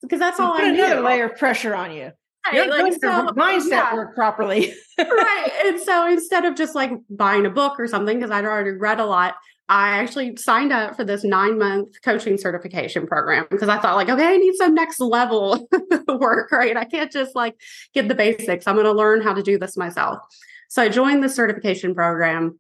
because 0.02 0.20
that's 0.20 0.40
all 0.40 0.54
put 0.54 0.64
i 0.64 0.70
another 0.70 1.02
layer 1.02 1.26
of 1.26 1.38
pressure 1.38 1.74
on 1.74 1.92
you 1.92 2.12
You're 2.54 2.68
like, 2.68 2.94
so, 2.94 3.28
mindset 3.30 3.70
yeah. 3.70 3.94
work 3.94 4.16
properly 4.16 4.74
right 4.98 5.52
and 5.66 5.80
so 5.80 6.08
instead 6.08 6.46
of 6.46 6.56
just 6.56 6.76
like 6.76 6.92
buying 7.10 7.46
a 7.46 7.50
book 7.50 7.80
or 7.80 7.88
something 7.88 8.18
because 8.18 8.32
i'd 8.32 8.46
already 8.46 8.72
read 8.72 9.00
a 9.00 9.06
lot 9.06 9.36
I 9.70 10.00
actually 10.00 10.38
signed 10.38 10.72
up 10.72 10.96
for 10.96 11.04
this 11.04 11.26
nine 11.26 11.60
month 11.60 12.02
coaching 12.02 12.38
certification 12.38 13.06
program 13.06 13.48
because 13.52 13.68
I 13.68 13.78
thought, 13.80 13.98
like, 13.98 14.08
okay, 14.08 14.26
I 14.26 14.38
need 14.38 14.56
some 14.56 14.74
next 14.74 15.00
level 15.02 15.68
work, 16.08 16.54
right? 16.54 16.78
I 16.78 16.86
can't 16.86 17.12
just 17.12 17.36
like 17.36 17.60
get 17.94 18.08
the 18.08 18.16
basics. 18.16 18.66
I'm 18.66 18.76
going 18.76 18.86
to 18.86 18.94
learn 18.94 19.22
how 19.22 19.34
to 19.34 19.44
do 19.44 19.58
this 19.60 19.76
myself. 19.76 20.20
So 20.68 20.82
I 20.82 20.90
joined 20.90 21.24
the 21.24 21.30
certification 21.30 21.96
program, 21.96 22.60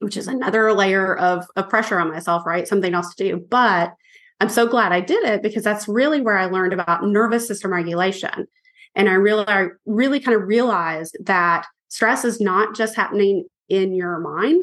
which 0.00 0.16
is 0.16 0.28
another 0.28 0.72
layer 0.72 1.16
of, 1.16 1.46
of 1.56 1.68
pressure 1.68 1.98
on 1.98 2.10
myself, 2.10 2.46
right? 2.46 2.66
Something 2.66 2.94
else 2.94 3.14
to 3.14 3.24
do. 3.24 3.46
But 3.50 3.94
I'm 4.40 4.48
so 4.48 4.66
glad 4.66 4.92
I 4.92 5.00
did 5.00 5.24
it 5.24 5.42
because 5.42 5.64
that's 5.64 5.88
really 5.88 6.20
where 6.20 6.36
I 6.36 6.46
learned 6.46 6.72
about 6.72 7.04
nervous 7.04 7.46
system 7.46 7.72
regulation. 7.72 8.46
And 8.94 9.08
I 9.08 9.14
really, 9.14 9.44
I 9.46 9.68
really 9.84 10.20
kind 10.20 10.36
of 10.36 10.46
realized 10.46 11.16
that 11.24 11.66
stress 11.88 12.24
is 12.24 12.40
not 12.40 12.74
just 12.74 12.96
happening 12.96 13.46
in 13.68 13.94
your 13.94 14.18
mind. 14.20 14.62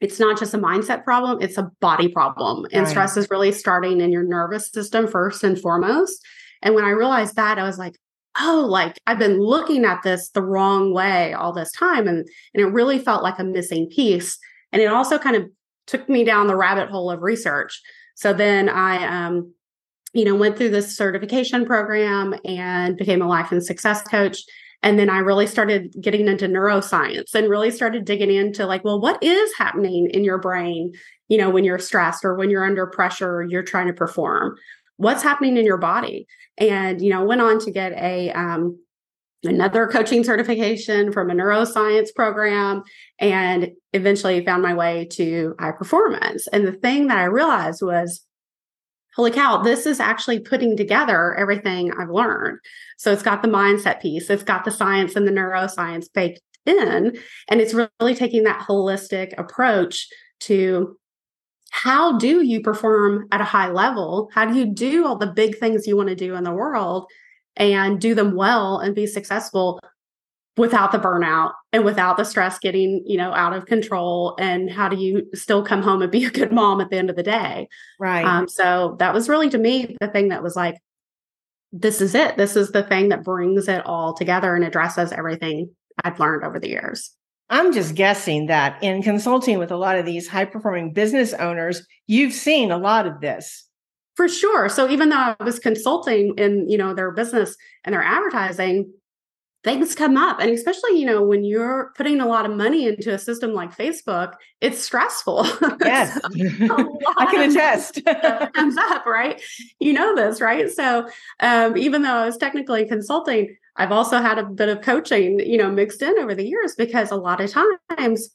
It's 0.00 0.18
not 0.18 0.38
just 0.38 0.54
a 0.54 0.58
mindset 0.58 1.04
problem, 1.04 1.42
it's 1.42 1.58
a 1.58 1.70
body 1.80 2.08
problem. 2.08 2.66
And 2.72 2.84
right. 2.84 2.90
stress 2.90 3.16
is 3.18 3.28
really 3.30 3.52
starting 3.52 4.00
in 4.00 4.12
your 4.12 4.22
nervous 4.22 4.70
system 4.70 5.06
first 5.06 5.44
and 5.44 5.60
foremost. 5.60 6.24
And 6.62 6.74
when 6.74 6.84
I 6.84 6.90
realized 6.90 7.36
that, 7.36 7.58
I 7.58 7.64
was 7.64 7.78
like, 7.78 7.96
oh 8.38 8.66
like 8.68 8.96
i've 9.06 9.18
been 9.18 9.40
looking 9.40 9.84
at 9.84 10.02
this 10.02 10.30
the 10.30 10.42
wrong 10.42 10.94
way 10.94 11.32
all 11.32 11.52
this 11.52 11.72
time 11.72 12.06
and 12.06 12.28
and 12.54 12.62
it 12.62 12.66
really 12.66 12.98
felt 12.98 13.22
like 13.22 13.38
a 13.38 13.44
missing 13.44 13.88
piece 13.88 14.38
and 14.72 14.80
it 14.80 14.86
also 14.86 15.18
kind 15.18 15.36
of 15.36 15.44
took 15.90 16.08
me 16.08 16.24
down 16.24 16.46
the 16.46 16.56
rabbit 16.56 16.88
hole 16.88 17.10
of 17.10 17.22
research. 17.22 17.80
So 18.14 18.32
then 18.32 18.68
i 18.68 19.04
um 19.06 19.52
you 20.12 20.24
know 20.24 20.34
went 20.34 20.56
through 20.56 20.70
this 20.70 20.96
certification 20.96 21.64
program 21.66 22.34
and 22.44 22.96
became 22.96 23.22
a 23.22 23.28
life 23.28 23.50
and 23.52 23.64
success 23.64 24.02
coach 24.02 24.38
and 24.82 24.98
then 24.98 25.08
i 25.08 25.18
really 25.18 25.46
started 25.46 25.94
getting 26.00 26.26
into 26.26 26.46
neuroscience 26.46 27.34
and 27.34 27.48
really 27.48 27.70
started 27.70 28.04
digging 28.04 28.30
into 28.30 28.66
like 28.66 28.84
well 28.84 29.00
what 29.00 29.22
is 29.22 29.52
happening 29.56 30.10
in 30.12 30.24
your 30.24 30.38
brain 30.38 30.92
you 31.28 31.38
know 31.38 31.48
when 31.48 31.64
you're 31.64 31.78
stressed 31.78 32.24
or 32.24 32.34
when 32.34 32.50
you're 32.50 32.66
under 32.66 32.86
pressure 32.88 33.36
or 33.36 33.42
you're 33.44 33.62
trying 33.62 33.86
to 33.86 33.92
perform 33.92 34.56
what's 35.00 35.22
happening 35.22 35.56
in 35.56 35.64
your 35.64 35.78
body 35.78 36.26
and 36.58 37.00
you 37.00 37.10
know 37.10 37.24
went 37.24 37.40
on 37.40 37.58
to 37.58 37.70
get 37.70 37.92
a 37.92 38.30
um, 38.32 38.78
another 39.42 39.86
coaching 39.86 40.22
certification 40.22 41.10
from 41.10 41.30
a 41.30 41.34
neuroscience 41.34 42.14
program 42.14 42.82
and 43.18 43.70
eventually 43.94 44.44
found 44.44 44.62
my 44.62 44.74
way 44.74 45.06
to 45.12 45.54
high 45.58 45.72
performance. 45.72 46.46
And 46.48 46.66
the 46.66 46.72
thing 46.72 47.06
that 47.06 47.16
I 47.16 47.24
realized 47.24 47.80
was, 47.80 48.20
holy 49.16 49.30
cow, 49.30 49.62
this 49.62 49.86
is 49.86 50.00
actually 50.00 50.40
putting 50.40 50.76
together 50.76 51.34
everything 51.34 51.90
I've 51.98 52.10
learned. 52.10 52.58
So 52.98 53.10
it's 53.10 53.22
got 53.22 53.40
the 53.40 53.48
mindset 53.48 54.02
piece, 54.02 54.28
it's 54.28 54.42
got 54.42 54.66
the 54.66 54.70
science 54.70 55.16
and 55.16 55.26
the 55.26 55.32
neuroscience 55.32 56.12
baked 56.12 56.40
in, 56.66 57.16
and 57.48 57.60
it's 57.60 57.74
really 57.74 58.14
taking 58.14 58.44
that 58.44 58.66
holistic 58.68 59.32
approach 59.38 60.06
to 60.40 60.98
how 61.70 62.18
do 62.18 62.42
you 62.42 62.60
perform 62.60 63.26
at 63.32 63.40
a 63.40 63.44
high 63.44 63.70
level? 63.70 64.28
How 64.34 64.44
do 64.44 64.54
you 64.54 64.66
do 64.66 65.06
all 65.06 65.16
the 65.16 65.28
big 65.28 65.58
things 65.58 65.86
you 65.86 65.96
want 65.96 66.08
to 66.08 66.16
do 66.16 66.34
in 66.34 66.44
the 66.44 66.52
world 66.52 67.06
and 67.56 68.00
do 68.00 68.14
them 68.14 68.34
well 68.34 68.78
and 68.78 68.94
be 68.94 69.06
successful 69.06 69.80
without 70.56 70.92
the 70.92 70.98
burnout 70.98 71.52
and 71.72 71.84
without 71.84 72.16
the 72.16 72.24
stress 72.24 72.58
getting, 72.58 73.02
you 73.06 73.16
know, 73.16 73.32
out 73.32 73.52
of 73.52 73.66
control? 73.66 74.36
And 74.38 74.70
how 74.70 74.88
do 74.88 74.96
you 74.96 75.28
still 75.32 75.64
come 75.64 75.80
home 75.80 76.02
and 76.02 76.10
be 76.10 76.24
a 76.26 76.30
good 76.30 76.52
mom 76.52 76.80
at 76.80 76.90
the 76.90 76.98
end 76.98 77.08
of 77.08 77.16
the 77.16 77.22
day? 77.22 77.68
Right. 77.98 78.24
Um, 78.24 78.48
so 78.48 78.96
that 78.98 79.14
was 79.14 79.28
really 79.28 79.48
to 79.50 79.58
me 79.58 79.96
the 80.00 80.08
thing 80.08 80.28
that 80.28 80.42
was 80.42 80.56
like, 80.56 80.76
this 81.72 82.00
is 82.00 82.16
it. 82.16 82.36
This 82.36 82.56
is 82.56 82.72
the 82.72 82.82
thing 82.82 83.10
that 83.10 83.22
brings 83.22 83.68
it 83.68 83.86
all 83.86 84.12
together 84.12 84.56
and 84.56 84.64
addresses 84.64 85.12
everything 85.12 85.70
I've 86.02 86.18
learned 86.18 86.44
over 86.44 86.58
the 86.58 86.68
years. 86.68 87.12
I'm 87.50 87.72
just 87.72 87.96
guessing 87.96 88.46
that 88.46 88.82
in 88.82 89.02
consulting 89.02 89.58
with 89.58 89.72
a 89.72 89.76
lot 89.76 89.98
of 89.98 90.06
these 90.06 90.28
high 90.28 90.44
performing 90.44 90.92
business 90.92 91.32
owners, 91.34 91.84
you've 92.06 92.32
seen 92.32 92.70
a 92.70 92.78
lot 92.78 93.06
of 93.06 93.20
this. 93.20 93.66
For 94.14 94.28
sure. 94.28 94.68
So 94.68 94.88
even 94.88 95.08
though 95.08 95.16
I 95.16 95.36
was 95.40 95.58
consulting 95.58 96.34
in, 96.38 96.68
you 96.68 96.78
know, 96.78 96.94
their 96.94 97.10
business 97.10 97.56
and 97.84 97.92
their 97.92 98.02
advertising, 98.02 98.92
things 99.62 99.94
come 99.94 100.16
up. 100.16 100.40
And 100.40 100.50
especially, 100.50 100.98
you 100.98 101.06
know, 101.06 101.22
when 101.22 101.44
you're 101.44 101.92
putting 101.96 102.20
a 102.20 102.26
lot 102.26 102.46
of 102.46 102.56
money 102.56 102.86
into 102.86 103.12
a 103.12 103.18
system 103.18 103.52
like 103.52 103.76
Facebook, 103.76 104.34
it's 104.60 104.80
stressful. 104.80 105.46
Yes. 105.80 106.20
I 106.24 107.26
can 107.30 107.50
attest. 107.50 108.04
comes 108.54 108.76
up, 108.76 109.06
right? 109.06 109.40
You 109.80 109.92
know 109.92 110.14
this, 110.14 110.40
right? 110.40 110.70
So 110.70 111.08
um, 111.40 111.76
even 111.76 112.02
though 112.02 112.14
I 112.14 112.26
was 112.26 112.36
technically 112.36 112.86
consulting, 112.86 113.56
I've 113.76 113.92
also 113.92 114.18
had 114.18 114.38
a 114.38 114.44
bit 114.44 114.68
of 114.68 114.82
coaching, 114.82 115.40
you 115.40 115.56
know, 115.58 115.70
mixed 115.70 116.02
in 116.02 116.18
over 116.18 116.34
the 116.34 116.46
years 116.46 116.74
because 116.76 117.10
a 117.10 117.16
lot 117.16 117.40
of 117.40 117.50
times, 117.50 118.30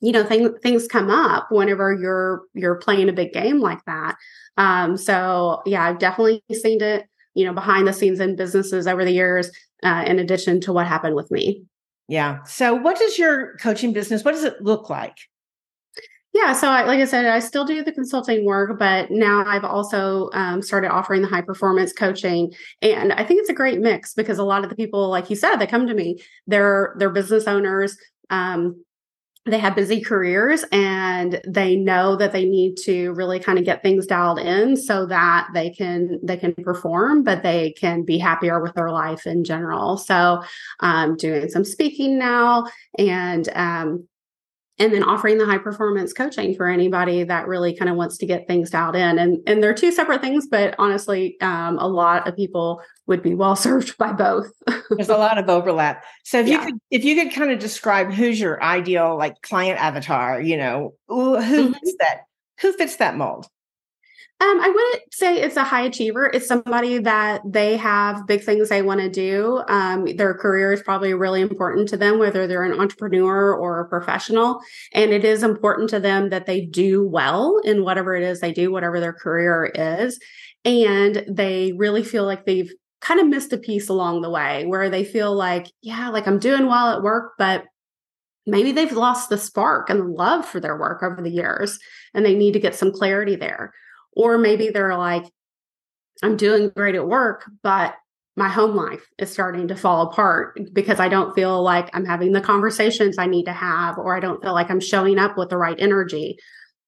you 0.00 0.12
know, 0.12 0.24
things 0.24 0.50
things 0.62 0.86
come 0.88 1.10
up 1.10 1.48
whenever 1.50 1.92
you're 1.94 2.42
you're 2.54 2.76
playing 2.76 3.08
a 3.08 3.12
big 3.12 3.32
game 3.32 3.60
like 3.60 3.84
that. 3.86 4.16
Um, 4.56 4.96
so 4.96 5.62
yeah, 5.66 5.84
I've 5.84 5.98
definitely 5.98 6.42
seen 6.52 6.82
it, 6.82 7.06
you 7.34 7.44
know, 7.44 7.52
behind 7.52 7.86
the 7.86 7.92
scenes 7.92 8.20
in 8.20 8.36
businesses 8.36 8.86
over 8.86 9.04
the 9.04 9.12
years, 9.12 9.50
uh, 9.82 10.04
in 10.06 10.18
addition 10.18 10.60
to 10.62 10.72
what 10.72 10.86
happened 10.86 11.14
with 11.14 11.30
me. 11.30 11.64
Yeah. 12.08 12.42
So 12.44 12.74
what 12.74 12.98
does 12.98 13.18
your 13.18 13.56
coaching 13.56 13.92
business, 13.92 14.24
what 14.24 14.32
does 14.32 14.44
it 14.44 14.62
look 14.62 14.88
like? 14.88 15.16
Yeah, 16.36 16.52
so 16.52 16.68
I, 16.68 16.82
like 16.82 17.00
I 17.00 17.06
said, 17.06 17.24
I 17.24 17.38
still 17.38 17.64
do 17.64 17.82
the 17.82 17.92
consulting 17.92 18.44
work, 18.44 18.78
but 18.78 19.10
now 19.10 19.42
I've 19.46 19.64
also 19.64 20.28
um, 20.34 20.60
started 20.60 20.90
offering 20.90 21.22
the 21.22 21.28
high 21.28 21.40
performance 21.40 21.94
coaching, 21.94 22.52
and 22.82 23.14
I 23.14 23.24
think 23.24 23.40
it's 23.40 23.48
a 23.48 23.54
great 23.54 23.80
mix 23.80 24.12
because 24.12 24.36
a 24.36 24.44
lot 24.44 24.62
of 24.62 24.68
the 24.68 24.76
people, 24.76 25.08
like 25.08 25.30
you 25.30 25.36
said, 25.36 25.56
that 25.56 25.70
come 25.70 25.86
to 25.86 25.94
me, 25.94 26.22
they're 26.46 26.94
they're 26.98 27.08
business 27.08 27.46
owners. 27.46 27.96
Um, 28.28 28.84
they 29.46 29.58
have 29.58 29.76
busy 29.76 30.02
careers 30.02 30.64
and 30.72 31.40
they 31.46 31.74
know 31.76 32.16
that 32.16 32.32
they 32.32 32.44
need 32.44 32.76
to 32.84 33.12
really 33.12 33.38
kind 33.38 33.58
of 33.58 33.64
get 33.64 33.80
things 33.80 34.04
dialed 34.04 34.40
in 34.40 34.76
so 34.76 35.06
that 35.06 35.48
they 35.54 35.70
can 35.70 36.18
they 36.20 36.36
can 36.36 36.52
perform 36.56 37.22
but 37.22 37.44
they 37.44 37.70
can 37.70 38.02
be 38.02 38.18
happier 38.18 38.60
with 38.60 38.74
their 38.74 38.90
life 38.90 39.24
in 39.24 39.44
general 39.44 39.96
so 39.96 40.42
i'm 40.80 41.10
um, 41.10 41.16
doing 41.16 41.48
some 41.48 41.64
speaking 41.64 42.18
now 42.18 42.66
and 42.98 43.48
um, 43.54 44.08
and 44.78 44.92
then 44.92 45.02
offering 45.02 45.38
the 45.38 45.46
high 45.46 45.58
performance 45.58 46.12
coaching 46.12 46.54
for 46.54 46.66
anybody 46.66 47.24
that 47.24 47.46
really 47.46 47.74
kind 47.74 47.90
of 47.90 47.96
wants 47.96 48.18
to 48.18 48.26
get 48.26 48.46
things 48.46 48.70
dialed 48.70 48.96
in 48.96 49.18
and 49.18 49.38
and 49.46 49.62
they're 49.62 49.74
two 49.74 49.90
separate 49.90 50.20
things 50.20 50.46
but 50.46 50.74
honestly 50.78 51.40
um, 51.40 51.78
a 51.78 51.86
lot 51.86 52.26
of 52.28 52.36
people 52.36 52.80
would 53.06 53.22
be 53.22 53.34
well 53.34 53.56
served 53.66 53.96
by 53.98 54.12
both 54.12 54.50
there's 54.90 55.08
a 55.08 55.16
lot 55.16 55.38
of 55.38 55.48
overlap 55.48 56.04
so 56.24 56.40
if 56.40 56.46
yeah. 56.46 56.60
you 56.60 56.64
could 56.64 56.80
if 56.90 57.04
you 57.04 57.22
could 57.22 57.32
kind 57.32 57.50
of 57.50 57.58
describe 57.58 58.12
who's 58.12 58.40
your 58.40 58.62
ideal 58.62 59.16
like 59.16 59.40
client 59.42 59.80
avatar 59.80 60.40
you 60.40 60.56
know 60.56 60.94
who, 61.08 61.36
mm-hmm. 61.36 61.72
fits 61.72 61.94
that 61.98 62.20
who 62.60 62.72
fits 62.72 62.96
that 62.96 63.16
mold 63.16 63.46
um, 64.38 64.60
I 64.60 64.68
wouldn't 64.68 65.14
say 65.14 65.40
it's 65.40 65.56
a 65.56 65.64
high 65.64 65.84
achiever. 65.84 66.26
It's 66.26 66.46
somebody 66.46 66.98
that 66.98 67.40
they 67.46 67.78
have 67.78 68.26
big 68.26 68.44
things 68.44 68.68
they 68.68 68.82
want 68.82 69.00
to 69.00 69.08
do. 69.08 69.62
Um, 69.66 70.04
their 70.16 70.34
career 70.34 70.74
is 70.74 70.82
probably 70.82 71.14
really 71.14 71.40
important 71.40 71.88
to 71.88 71.96
them, 71.96 72.18
whether 72.18 72.46
they're 72.46 72.62
an 72.62 72.78
entrepreneur 72.78 73.54
or 73.54 73.80
a 73.80 73.88
professional. 73.88 74.60
And 74.92 75.10
it 75.10 75.24
is 75.24 75.42
important 75.42 75.88
to 75.90 76.00
them 76.00 76.28
that 76.28 76.44
they 76.44 76.66
do 76.66 77.08
well 77.08 77.58
in 77.64 77.82
whatever 77.82 78.14
it 78.14 78.22
is 78.22 78.40
they 78.40 78.52
do, 78.52 78.70
whatever 78.70 79.00
their 79.00 79.14
career 79.14 79.72
is. 79.74 80.20
And 80.66 81.24
they 81.26 81.72
really 81.78 82.04
feel 82.04 82.26
like 82.26 82.44
they've 82.44 82.70
kind 83.00 83.20
of 83.20 83.28
missed 83.28 83.54
a 83.54 83.58
piece 83.58 83.88
along 83.88 84.20
the 84.20 84.30
way 84.30 84.66
where 84.66 84.90
they 84.90 85.04
feel 85.04 85.34
like, 85.34 85.68
yeah, 85.80 86.10
like 86.10 86.26
I'm 86.26 86.38
doing 86.38 86.66
well 86.66 86.90
at 86.90 87.02
work, 87.02 87.32
but 87.38 87.64
maybe 88.46 88.70
they've 88.70 88.92
lost 88.92 89.30
the 89.30 89.38
spark 89.38 89.88
and 89.88 90.00
the 90.00 90.04
love 90.04 90.44
for 90.44 90.60
their 90.60 90.76
work 90.76 91.02
over 91.02 91.22
the 91.22 91.30
years 91.30 91.78
and 92.12 92.26
they 92.26 92.34
need 92.34 92.52
to 92.52 92.60
get 92.60 92.74
some 92.74 92.92
clarity 92.92 93.34
there 93.34 93.72
or 94.16 94.38
maybe 94.38 94.70
they're 94.70 94.96
like, 94.96 95.24
I'm 96.22 96.36
doing 96.36 96.70
great 96.74 96.94
at 96.94 97.06
work, 97.06 97.48
but 97.62 97.94
my 98.36 98.48
home 98.48 98.74
life 98.74 99.06
is 99.18 99.30
starting 99.30 99.68
to 99.68 99.76
fall 99.76 100.08
apart 100.08 100.58
because 100.72 101.00
I 101.00 101.08
don't 101.08 101.34
feel 101.34 101.62
like 101.62 101.88
I'm 101.94 102.04
having 102.04 102.32
the 102.32 102.40
conversations 102.40 103.18
I 103.18 103.26
need 103.26 103.44
to 103.44 103.52
have, 103.52 103.98
or 103.98 104.16
I 104.16 104.20
don't 104.20 104.42
feel 104.42 104.52
like 104.52 104.70
I'm 104.70 104.80
showing 104.80 105.18
up 105.18 105.38
with 105.38 105.50
the 105.50 105.56
right 105.56 105.76
energy. 105.78 106.36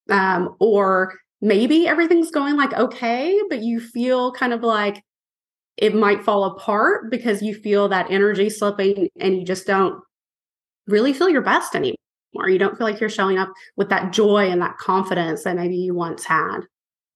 Um, 0.09 0.55
or 0.59 1.13
maybe 1.41 1.87
everything's 1.87 2.31
going 2.31 2.55
like 2.55 2.73
okay, 2.73 3.39
but 3.49 3.61
you 3.61 3.79
feel 3.79 4.31
kind 4.31 4.53
of 4.53 4.63
like 4.63 5.03
it 5.77 5.95
might 5.95 6.23
fall 6.23 6.43
apart 6.43 7.09
because 7.09 7.41
you 7.41 7.55
feel 7.55 7.87
that 7.89 8.11
energy 8.11 8.49
slipping 8.49 9.09
and 9.19 9.37
you 9.37 9.45
just 9.45 9.65
don't 9.65 10.03
really 10.87 11.13
feel 11.13 11.29
your 11.29 11.41
best 11.41 11.75
anymore. 11.75 11.95
You 12.47 12.59
don't 12.59 12.77
feel 12.77 12.85
like 12.85 12.99
you're 12.99 13.09
showing 13.09 13.37
up 13.37 13.51
with 13.77 13.89
that 13.89 14.11
joy 14.11 14.49
and 14.49 14.61
that 14.61 14.77
confidence 14.77 15.43
that 15.43 15.55
maybe 15.55 15.77
you 15.77 15.95
once 15.95 16.25
had. 16.25 16.61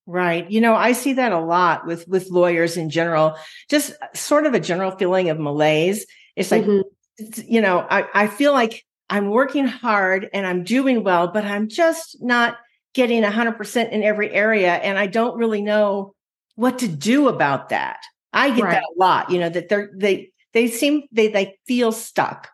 Right. 0.06 0.50
You 0.52 0.60
know, 0.60 0.76
I 0.76 0.92
see 0.92 1.14
that 1.14 1.32
a 1.32 1.40
lot 1.40 1.86
with 1.88 2.08
with 2.08 2.30
lawyers 2.30 2.76
in 2.76 2.90
general. 2.90 3.36
Just 3.70 3.94
sort 4.14 4.46
of 4.46 4.54
a 4.54 4.60
general 4.60 4.92
feeling 4.92 5.30
of 5.30 5.40
malaise. 5.40 6.06
It's 6.36 6.52
like, 6.52 6.64
mm-hmm. 6.64 6.82
it's, 7.18 7.44
you 7.46 7.62
know, 7.62 7.86
I, 7.90 8.06
I 8.14 8.28
feel 8.28 8.52
like 8.52 8.86
I'm 9.10 9.30
working 9.30 9.66
hard 9.66 10.30
and 10.34 10.46
I'm 10.46 10.64
doing 10.64 11.04
well, 11.04 11.28
but 11.28 11.46
I'm 11.46 11.70
just 11.70 12.18
not 12.22 12.58
getting 12.94 13.24
100% 13.24 13.92
in 13.92 14.04
every 14.04 14.32
area 14.32 14.74
and 14.74 14.98
I 14.98 15.08
don't 15.08 15.38
really 15.38 15.62
know 15.62 16.16
what 16.56 16.80
to 16.80 16.88
do 16.88 17.28
about 17.28 17.70
that. 17.70 18.00
I 18.34 18.50
get 18.50 18.64
right. 18.64 18.72
that 18.74 18.84
a 18.84 19.00
lot, 19.00 19.30
you 19.30 19.40
know, 19.40 19.50
that 19.50 19.70
they're 19.70 19.92
they 19.96 20.32
they 20.54 20.68
seem 20.68 21.04
they 21.12 21.28
they 21.28 21.58
feel 21.68 21.92
stuck. 21.92 22.50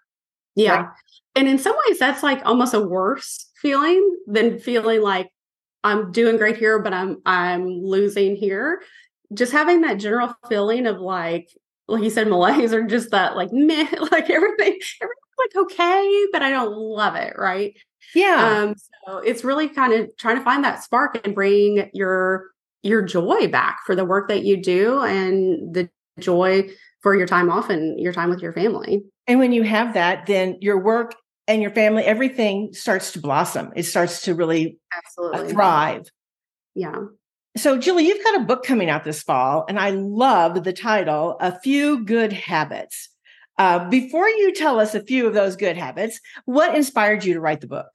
Yeah. 0.55 0.75
Right? 0.75 0.89
And 1.35 1.47
in 1.47 1.57
some 1.57 1.75
ways 1.87 1.99
that's 1.99 2.21
like 2.21 2.45
almost 2.45 2.73
a 2.73 2.81
worse 2.81 3.49
feeling 3.61 4.17
than 4.27 4.59
feeling 4.59 5.01
like 5.01 5.29
I'm 5.83 6.11
doing 6.11 6.37
great 6.37 6.57
here, 6.57 6.79
but 6.79 6.93
I'm 6.93 7.21
I'm 7.25 7.67
losing 7.67 8.35
here. 8.35 8.81
Just 9.33 9.51
having 9.51 9.81
that 9.81 9.99
general 9.99 10.33
feeling 10.47 10.87
of 10.87 10.99
like, 10.99 11.49
like 11.87 12.03
you 12.03 12.09
said, 12.09 12.27
malaise 12.27 12.73
or 12.73 12.83
just 12.83 13.11
that 13.11 13.35
like 13.35 13.49
meh, 13.53 13.87
like 14.11 14.29
everything, 14.29 14.79
everything's 15.01 15.37
like 15.37 15.55
okay, 15.55 16.25
but 16.31 16.41
I 16.41 16.49
don't 16.49 16.75
love 16.75 17.15
it, 17.15 17.33
right? 17.37 17.75
Yeah. 18.15 18.63
Um, 18.63 18.75
so 19.05 19.17
it's 19.19 19.43
really 19.43 19.69
kind 19.69 19.93
of 19.93 20.09
trying 20.17 20.37
to 20.37 20.43
find 20.43 20.63
that 20.63 20.83
spark 20.83 21.19
and 21.23 21.35
bring 21.35 21.89
your 21.93 22.47
your 22.81 23.01
joy 23.01 23.47
back 23.47 23.79
for 23.85 23.95
the 23.95 24.05
work 24.05 24.29
that 24.29 24.43
you 24.43 24.61
do 24.61 25.01
and 25.01 25.73
the 25.73 25.89
joy 26.19 26.69
for 27.01 27.15
your 27.15 27.27
time 27.27 27.49
off 27.49 27.69
and 27.69 27.99
your 27.99 28.13
time 28.13 28.29
with 28.29 28.41
your 28.41 28.53
family. 28.53 29.03
And 29.27 29.39
when 29.39 29.53
you 29.53 29.63
have 29.63 29.93
that, 29.93 30.25
then 30.25 30.57
your 30.59 30.79
work 30.79 31.15
and 31.49 31.63
your 31.63 31.71
family, 31.71 32.03
everything 32.03 32.71
starts 32.73 33.11
to 33.13 33.19
blossom. 33.19 33.73
It 33.75 33.83
starts 33.83 34.21
to 34.21 34.35
really 34.35 34.77
Absolutely. 34.95 35.51
thrive. 35.51 36.05
Yeah. 36.75 37.05
So, 37.57 37.77
Julie, 37.77 38.05
you've 38.05 38.23
got 38.23 38.39
a 38.39 38.45
book 38.45 38.63
coming 38.63 38.89
out 38.89 39.03
this 39.03 39.23
fall, 39.23 39.65
and 39.67 39.79
I 39.79 39.89
love 39.89 40.63
the 40.63 40.71
title, 40.71 41.37
A 41.41 41.59
Few 41.59 42.05
Good 42.05 42.31
Habits. 42.31 43.09
Uh, 43.57 43.89
before 43.89 44.29
you 44.29 44.53
tell 44.53 44.79
us 44.79 44.93
a 44.93 45.03
few 45.03 45.25
of 45.25 45.33
those 45.33 45.55
good 45.55 45.75
habits, 45.75 46.21
what 46.45 46.75
inspired 46.75 47.25
you 47.25 47.33
to 47.33 47.41
write 47.41 47.61
the 47.61 47.67
book? 47.67 47.89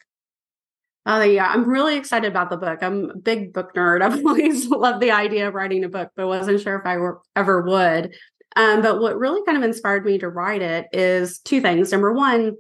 Oh, 1.07 1.23
yeah, 1.23 1.47
I'm 1.47 1.69
really 1.69 1.97
excited 1.97 2.27
about 2.27 2.51
the 2.51 2.57
book. 2.57 2.83
I'm 2.83 3.11
a 3.11 3.17
big 3.17 3.53
book 3.53 3.73
nerd. 3.75 4.03
I've 4.03 4.27
always 4.27 4.67
loved 4.69 5.01
the 5.01 5.13
idea 5.13 5.47
of 5.47 5.55
writing 5.55 5.85
a 5.85 5.89
book, 5.89 6.11
but 6.17 6.27
wasn't 6.27 6.61
sure 6.61 6.77
if 6.77 6.85
I 6.85 6.97
were, 6.97 7.21
ever 7.37 7.63
would. 7.63 8.15
Um, 8.57 8.83
but 8.83 9.01
what 9.01 9.17
really 9.17 9.45
kind 9.47 9.57
of 9.57 9.63
inspired 9.65 10.05
me 10.05 10.19
to 10.19 10.29
write 10.29 10.63
it 10.63 10.87
is 10.93 11.39
two 11.39 11.61
things. 11.61 11.93
Number 11.93 12.13
one, 12.13 12.57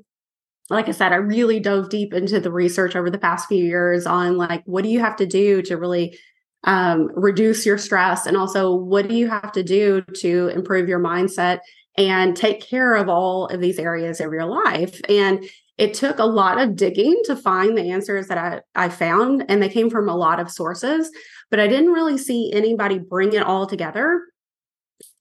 like 0.70 0.88
I 0.88 0.92
said, 0.92 1.12
I 1.12 1.16
really 1.16 1.60
dove 1.60 1.90
deep 1.90 2.14
into 2.14 2.40
the 2.40 2.52
research 2.52 2.96
over 2.96 3.10
the 3.10 3.18
past 3.18 3.48
few 3.48 3.62
years 3.62 4.06
on 4.06 4.36
like 4.36 4.62
what 4.64 4.82
do 4.82 4.90
you 4.90 5.00
have 5.00 5.16
to 5.16 5.26
do 5.26 5.60
to 5.62 5.76
really 5.76 6.18
um, 6.64 7.10
reduce 7.14 7.66
your 7.66 7.76
stress, 7.76 8.26
and 8.26 8.36
also 8.36 8.74
what 8.74 9.06
do 9.08 9.14
you 9.14 9.28
have 9.28 9.52
to 9.52 9.62
do 9.62 10.02
to 10.20 10.48
improve 10.48 10.88
your 10.88 11.00
mindset 11.00 11.58
and 11.98 12.36
take 12.36 12.60
care 12.60 12.94
of 12.94 13.08
all 13.08 13.46
of 13.46 13.60
these 13.60 13.78
areas 13.78 14.20
of 14.20 14.32
your 14.32 14.46
life. 14.46 15.00
And 15.08 15.44
it 15.76 15.94
took 15.94 16.18
a 16.18 16.24
lot 16.24 16.60
of 16.60 16.76
digging 16.76 17.20
to 17.24 17.36
find 17.36 17.76
the 17.76 17.90
answers 17.90 18.28
that 18.28 18.38
I, 18.38 18.60
I 18.74 18.88
found, 18.88 19.44
and 19.48 19.62
they 19.62 19.68
came 19.68 19.90
from 19.90 20.08
a 20.08 20.16
lot 20.16 20.40
of 20.40 20.50
sources, 20.50 21.10
but 21.50 21.60
I 21.60 21.66
didn't 21.66 21.92
really 21.92 22.16
see 22.16 22.52
anybody 22.52 22.98
bring 22.98 23.32
it 23.32 23.42
all 23.42 23.66
together 23.66 24.22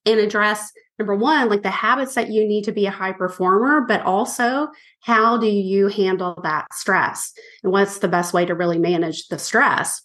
and 0.06 0.20
address 0.20 0.70
number 0.98 1.14
one, 1.14 1.48
like 1.48 1.62
the 1.62 1.70
habits 1.70 2.14
that 2.14 2.30
you 2.30 2.46
need 2.46 2.64
to 2.64 2.72
be 2.72 2.86
a 2.86 2.90
high 2.90 3.12
performer, 3.12 3.80
but 3.80 4.02
also 4.02 4.68
how 5.00 5.36
do 5.36 5.46
you 5.46 5.88
handle 5.88 6.38
that 6.42 6.72
stress 6.72 7.32
and 7.62 7.72
what's 7.72 7.98
the 7.98 8.08
best 8.08 8.32
way 8.32 8.44
to 8.46 8.54
really 8.54 8.78
manage 8.78 9.28
the 9.28 9.38
stress. 9.38 10.02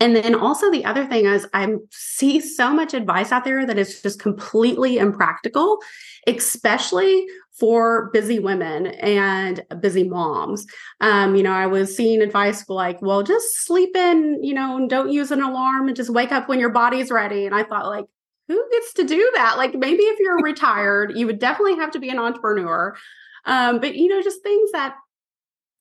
And 0.00 0.16
then 0.16 0.34
also 0.34 0.70
the 0.70 0.86
other 0.86 1.06
thing 1.06 1.26
is 1.26 1.46
I 1.52 1.74
see 1.90 2.40
so 2.40 2.72
much 2.72 2.94
advice 2.94 3.32
out 3.32 3.44
there 3.44 3.66
that 3.66 3.78
is 3.78 4.00
just 4.00 4.18
completely 4.18 4.96
impractical, 4.96 5.78
especially 6.26 7.26
for 7.58 8.08
busy 8.14 8.38
women 8.38 8.86
and 8.86 9.62
busy 9.80 10.08
moms. 10.08 10.66
Um, 11.02 11.36
you 11.36 11.42
know, 11.42 11.52
I 11.52 11.66
was 11.66 11.94
seeing 11.94 12.22
advice 12.22 12.66
like, 12.70 13.02
well, 13.02 13.22
just 13.22 13.66
sleep 13.66 13.94
in, 13.94 14.42
you 14.42 14.54
know, 14.54 14.78
and 14.78 14.88
don't 14.88 15.12
use 15.12 15.30
an 15.30 15.42
alarm 15.42 15.88
and 15.88 15.96
just 15.96 16.08
wake 16.08 16.32
up 16.32 16.48
when 16.48 16.58
your 16.58 16.70
body's 16.70 17.10
ready. 17.10 17.44
And 17.44 17.54
I 17.54 17.64
thought 17.64 17.86
like, 17.86 18.06
who 18.50 18.68
gets 18.72 18.92
to 18.94 19.04
do 19.04 19.30
that? 19.36 19.56
Like 19.58 19.74
maybe 19.74 20.02
if 20.02 20.18
you're 20.18 20.42
retired, 20.42 21.12
you 21.14 21.24
would 21.26 21.38
definitely 21.38 21.76
have 21.76 21.92
to 21.92 22.00
be 22.00 22.08
an 22.08 22.18
entrepreneur. 22.18 22.96
Um, 23.44 23.78
but 23.78 23.94
you 23.94 24.08
know, 24.08 24.20
just 24.22 24.42
things 24.42 24.72
that 24.72 24.96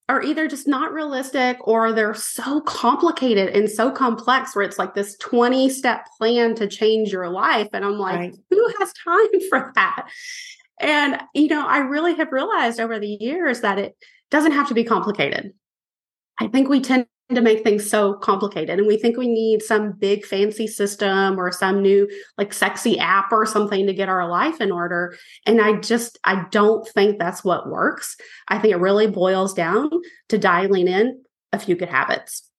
are 0.07 0.21
either 0.21 0.47
just 0.47 0.67
not 0.67 0.93
realistic 0.93 1.57
or 1.61 1.91
they're 1.91 2.13
so 2.13 2.61
complicated 2.61 3.49
and 3.49 3.71
so 3.71 3.89
complex 3.89 4.55
where 4.55 4.63
it's 4.63 4.77
like 4.77 4.93
this 4.93 5.17
20 5.17 5.67
step 5.69 6.05
plan 6.19 6.53
to 6.55 6.67
change 6.67 7.11
your 7.11 7.27
life. 7.27 7.69
And 7.73 7.83
I'm 7.83 7.97
like, 7.97 8.19
right. 8.19 8.35
who 8.51 8.73
has 8.77 8.93
time 9.03 9.41
for 9.49 9.71
that? 9.73 10.07
And, 10.79 11.19
you 11.33 11.47
know, 11.47 11.67
I 11.67 11.79
really 11.79 12.13
have 12.15 12.31
realized 12.31 12.79
over 12.79 12.99
the 12.99 13.17
years 13.19 13.61
that 13.61 13.79
it 13.79 13.97
doesn't 14.29 14.51
have 14.51 14.67
to 14.67 14.75
be 14.75 14.83
complicated. 14.83 15.53
I 16.39 16.47
think 16.47 16.69
we 16.69 16.81
tend 16.81 17.07
to 17.35 17.41
make 17.41 17.63
things 17.63 17.89
so 17.89 18.13
complicated. 18.15 18.79
And 18.79 18.87
we 18.87 18.97
think 18.97 19.17
we 19.17 19.27
need 19.27 19.61
some 19.61 19.91
big 19.91 20.25
fancy 20.25 20.65
system 20.65 21.39
or 21.39 21.51
some 21.51 21.81
new 21.81 22.09
like 22.37 22.53
sexy 22.53 22.97
app 22.97 23.31
or 23.31 23.45
something 23.45 23.85
to 23.85 23.93
get 23.93 24.09
our 24.09 24.27
life 24.27 24.59
in 24.59 24.71
order. 24.71 25.15
And 25.45 25.61
i 25.61 25.79
just 25.79 26.17
i 26.23 26.45
don't 26.51 26.87
think 26.87 27.19
that's 27.19 27.43
what 27.43 27.69
works. 27.69 28.15
I 28.47 28.57
think 28.57 28.73
it 28.73 28.77
really 28.77 29.07
boils 29.07 29.53
down 29.53 29.89
to 30.29 30.37
dialing 30.37 30.87
in 30.87 31.21
a 31.53 31.59
few 31.59 31.75
good 31.75 31.89
habits. 31.89 32.49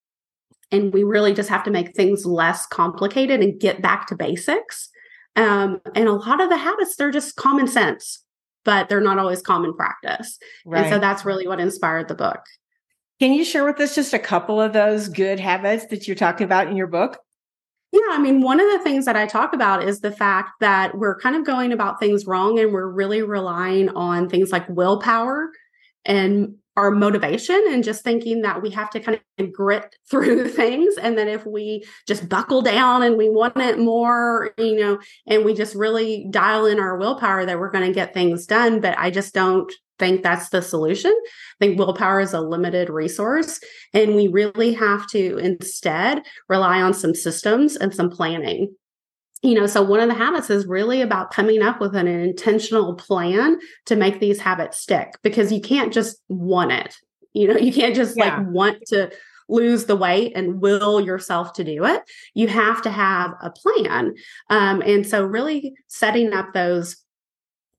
And 0.71 0.93
we 0.93 1.03
really 1.03 1.35
just 1.35 1.49
have 1.49 1.65
to 1.65 1.71
make 1.71 1.97
things 1.97 2.25
less 2.25 2.65
complicated 2.67 3.41
and 3.41 3.59
get 3.59 3.83
back 3.83 4.07
to 4.07 4.15
basics. 4.15 4.89
Um, 5.35 5.81
and 5.97 6.07
a 6.07 6.13
lot 6.13 6.41
of 6.41 6.49
the 6.49 6.57
habits 6.57 6.95
they're 6.97 7.11
just 7.11 7.37
common 7.37 7.67
sense 7.67 8.25
but 8.63 8.91
they're 8.91 9.01
not 9.01 9.19
always 9.19 9.41
common 9.41 9.75
practice. 9.75 10.39
Right. 10.67 10.83
and 10.83 10.93
so 10.93 10.99
that's 10.99 11.25
really 11.25 11.49
what 11.49 11.61
inspired 11.61 12.09
the 12.09 12.15
book 12.15 12.45
can 13.21 13.35
you 13.35 13.45
share 13.45 13.67
with 13.67 13.79
us 13.81 13.95
just 13.95 14.15
a 14.15 14.19
couple 14.19 14.61
of 14.61 14.73
those 14.73 15.09
good 15.09 15.39
habits 15.39 15.87
that 15.87 16.09
you're 16.09 16.17
talking 16.17 16.47
about 16.47 16.69
in 16.69 16.77
your 16.77 16.87
book? 16.87 17.19
Yeah, 17.93 18.01
I 18.11 18.19
mean, 18.19 18.41
one 18.41 18.61
of 18.61 18.71
the 18.71 18.79
things 18.79 19.05
that 19.05 19.17
I 19.17 19.27
talk 19.27 19.53
about 19.53 19.85
is 19.85 20.01
the 20.01 20.13
fact 20.13 20.53
that 20.61 20.97
we're 20.97 21.19
kind 21.19 21.37
of 21.37 21.45
going 21.45 21.73
about 21.73 22.01
things 22.01 22.25
wrong 22.25 22.59
and 22.59 22.73
we're 22.73 22.89
really 22.89 23.23
relying 23.23 23.91
on 23.91 24.29
things 24.29 24.53
like 24.53 24.69
willpower 24.69 25.51
and 26.05 26.55
our 26.77 26.91
motivation 26.91 27.63
and 27.69 27.85
just 27.85 28.03
thinking 28.03 28.41
that 28.41 28.63
we 28.63 28.71
have 28.71 28.89
to 28.91 29.01
kind 29.01 29.21
of 29.39 29.53
grit 29.53 29.97
through 30.11 30.49
things 30.49 30.97
and 30.97 31.19
that 31.19 31.29
if 31.29 31.45
we 31.45 31.85
just 32.07 32.29
buckle 32.29 32.63
down 32.63 33.03
and 33.03 33.19
we 33.19 33.29
want 33.29 33.57
it 33.57 33.79
more 33.79 34.55
you 34.57 34.77
know 34.77 34.99
and 35.27 35.45
we 35.45 35.53
just 35.53 35.75
really 35.75 36.27
dial 36.31 36.65
in 36.67 36.79
our 36.79 36.97
willpower 36.97 37.45
that 37.45 37.59
we're 37.59 37.71
going 37.71 37.87
to 37.87 37.93
get 37.93 38.15
things 38.15 38.47
done 38.47 38.81
but 38.81 38.97
i 38.99 39.11
just 39.11 39.35
don't 39.35 39.73
think 40.01 40.23
that's 40.23 40.49
the 40.49 40.63
solution. 40.63 41.13
I 41.13 41.65
think 41.65 41.79
willpower 41.79 42.21
is 42.21 42.33
a 42.33 42.41
limited 42.41 42.91
resource, 42.91 43.61
and 43.95 44.17
we 44.17 44.27
really 44.27 44.73
have 44.73 45.07
to 45.11 45.39
instead 45.39 46.23
rely 46.49 46.83
on 46.83 46.93
some 46.93 47.15
systems 47.15 47.77
and 47.77 47.95
some 47.95 48.11
planning. 48.11 48.75
You 49.43 49.55
know, 49.55 49.67
so 49.67 49.83
one 49.83 50.01
of 50.01 50.09
the 50.09 50.15
habits 50.15 50.51
is 50.51 50.67
really 50.67 51.01
about 51.01 51.33
coming 51.33 51.63
up 51.63 51.81
with 51.81 51.95
an 51.95 52.09
intentional 52.09 52.95
plan 52.95 53.59
to 53.87 53.97
make 53.97 54.19
these 54.19 54.41
habits 54.41 54.81
stick 54.81 55.15
because 55.23 55.53
you 55.53 55.61
can't 55.61 55.93
just 55.93 56.21
want 56.29 56.73
it. 56.73 56.97
You 57.33 57.49
know, 57.49 57.57
you 57.61 57.73
can't 57.73 57.95
just 57.95 58.17
yeah. 58.17 58.39
like 58.39 58.49
want 58.49 58.79
to 58.89 59.11
lose 59.49 59.85
the 59.85 59.97
weight 59.97 60.33
and 60.35 60.61
will 60.61 61.01
yourself 61.01 61.53
to 61.55 61.65
do 61.65 61.85
it. 61.85 62.03
You 62.35 62.49
have 62.49 62.83
to 62.83 62.91
have 62.91 63.33
a 63.43 63.51
plan. 63.51 64.15
Um, 64.49 64.83
and 64.83 65.07
so, 65.07 65.25
really 65.25 65.75
setting 65.89 66.33
up 66.33 66.53
those 66.53 66.97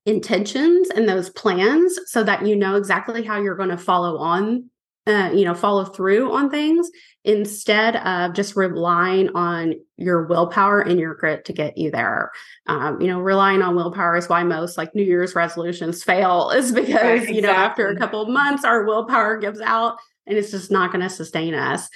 intentions 0.06 0.90
and 0.90 1.08
those 1.08 1.30
plans 1.30 2.00
so 2.06 2.24
that 2.24 2.46
you 2.46 2.56
know 2.56 2.76
exactly 2.76 3.24
how 3.24 3.40
you're 3.40 3.56
going 3.56 3.70
to 3.70 3.78
follow 3.78 4.18
on 4.18 4.70
uh, 5.08 5.32
you 5.34 5.46
know 5.46 5.54
follow 5.54 5.84
through 5.84 6.32
on 6.32 6.50
things 6.50 6.90
instead 7.24 7.96
of 7.98 8.34
just 8.34 8.56
relying 8.56 9.30
on 9.36 9.74
your 9.98 10.26
willpower 10.26 10.82
and 10.82 11.00
your 11.00 11.16
grit 11.16 11.46
to 11.46 11.54
get 11.54 11.78
you 11.78 11.90
there 11.92 12.32
um, 12.68 13.02
you 13.02 13.08
know 13.08 13.20
relying 13.20 13.62
on 13.62 13.76
willpower 13.76 14.16
is 14.16 14.30
why 14.30 14.44
most 14.44 14.78
like 14.78 14.94
new 14.94 15.04
year's 15.04 15.36
resolutions 15.36 16.04
fail 16.04 16.50
is 16.56 16.72
because 16.72 16.94
right, 16.96 17.14
exactly. 17.14 17.36
you 17.36 17.42
know 17.42 17.52
after 17.52 17.88
a 17.88 17.98
couple 17.98 18.22
of 18.22 18.30
months 18.30 18.64
our 18.64 18.86
willpower 18.86 19.38
gives 19.38 19.62
out 19.62 19.98
and 20.28 20.38
it's 20.38 20.52
just 20.52 20.72
not 20.72 20.92
going 20.92 21.02
to 21.02 21.10
sustain 21.10 21.54
us 21.54 21.90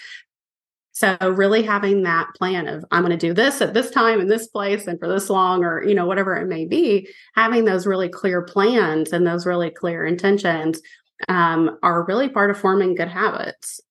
so 0.96 1.18
really 1.22 1.62
having 1.62 2.04
that 2.04 2.30
plan 2.36 2.70
of 2.70 2.86
I'm 2.90 3.04
going 3.04 3.12
to 3.12 3.28
do 3.28 3.34
this 3.34 3.62
at 3.62 3.74
this 3.74 3.92
time 3.92 4.22
in 4.22 4.30
this 4.30 4.48
place 4.48 4.88
and 4.88 4.98
for 4.98 5.10
this 5.10 5.30
long 5.30 5.66
or 5.66 5.84
you 5.84 5.94
know 5.94 6.06
whatever 6.06 6.38
it 6.38 6.48
may 6.48 6.66
be, 6.66 7.10
having 7.36 7.66
those 7.66 7.86
really 7.86 8.08
clear 8.08 8.42
plans 8.42 9.12
and 9.12 9.28
those 9.28 9.46
really 9.46 9.70
clear 9.70 10.06
intentions 10.06 10.80
um, 11.28 11.78
are 11.84 12.06
really 12.06 12.30
part 12.30 12.50
of 12.50 12.58
forming 12.58 12.96
good 12.96 13.10
habits. 13.10 13.82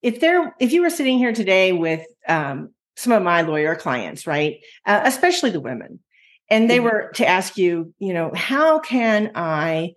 If 0.00 0.20
there, 0.20 0.54
if 0.58 0.72
you 0.72 0.80
were 0.80 0.90
sitting 0.90 1.18
here 1.18 1.34
today 1.34 1.72
with 1.72 2.06
um, 2.26 2.70
some 2.96 3.12
of 3.12 3.22
my 3.22 3.42
lawyer 3.42 3.74
clients, 3.74 4.26
right, 4.26 4.56
uh, 4.86 5.02
especially 5.04 5.50
the 5.50 5.60
women, 5.60 6.00
and 6.48 6.68
they 6.68 6.78
mm-hmm. 6.78 6.84
were 6.86 7.12
to 7.16 7.26
ask 7.26 7.58
you, 7.58 7.92
you 7.98 8.14
know, 8.14 8.32
how 8.34 8.78
can 8.78 9.32
I 9.34 9.92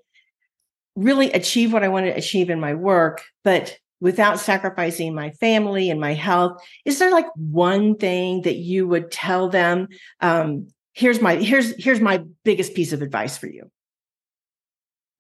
really 0.98 1.32
achieve 1.32 1.72
what 1.72 1.84
I 1.84 1.88
want 1.88 2.08
to 2.08 2.12
achieve 2.12 2.50
in 2.50 2.60
my 2.60 2.74
work, 2.74 3.24
but 3.46 3.78
without 4.06 4.40
sacrificing 4.40 5.16
my 5.16 5.32
family 5.32 5.90
and 5.90 6.00
my 6.00 6.14
health 6.14 6.62
is 6.86 7.00
there 7.00 7.10
like 7.10 7.26
one 7.36 7.96
thing 7.96 8.44
that 8.44 8.58
you 8.58 8.88
would 8.88 9.10
tell 9.10 9.50
them 9.50 9.88
um, 10.22 10.68
here's 10.94 11.20
my 11.22 11.38
here's 11.38 11.74
here's 11.84 12.00
my 12.00 12.24
biggest 12.44 12.76
piece 12.76 12.94
of 12.94 13.02
advice 13.02 13.36
for 13.36 13.48
you 13.48 13.64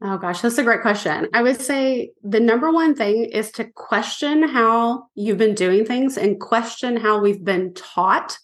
oh 0.03 0.19
gosh 0.19 0.39
that's 0.41 0.59
a 0.59 0.63
great 0.63 0.83
question. 0.83 1.27
I 1.33 1.41
would 1.41 1.59
say 1.59 2.11
the 2.21 2.39
number 2.39 2.71
one 2.71 2.93
thing 2.93 3.25
is 3.25 3.51
to 3.53 3.65
question 3.65 4.47
how 4.47 5.07
you've 5.15 5.39
been 5.39 5.55
doing 5.55 5.83
things 5.83 6.15
and 6.15 6.39
question 6.39 6.95
how 6.95 7.19
we've 7.19 7.43
been 7.43 7.73
taught 7.73 8.37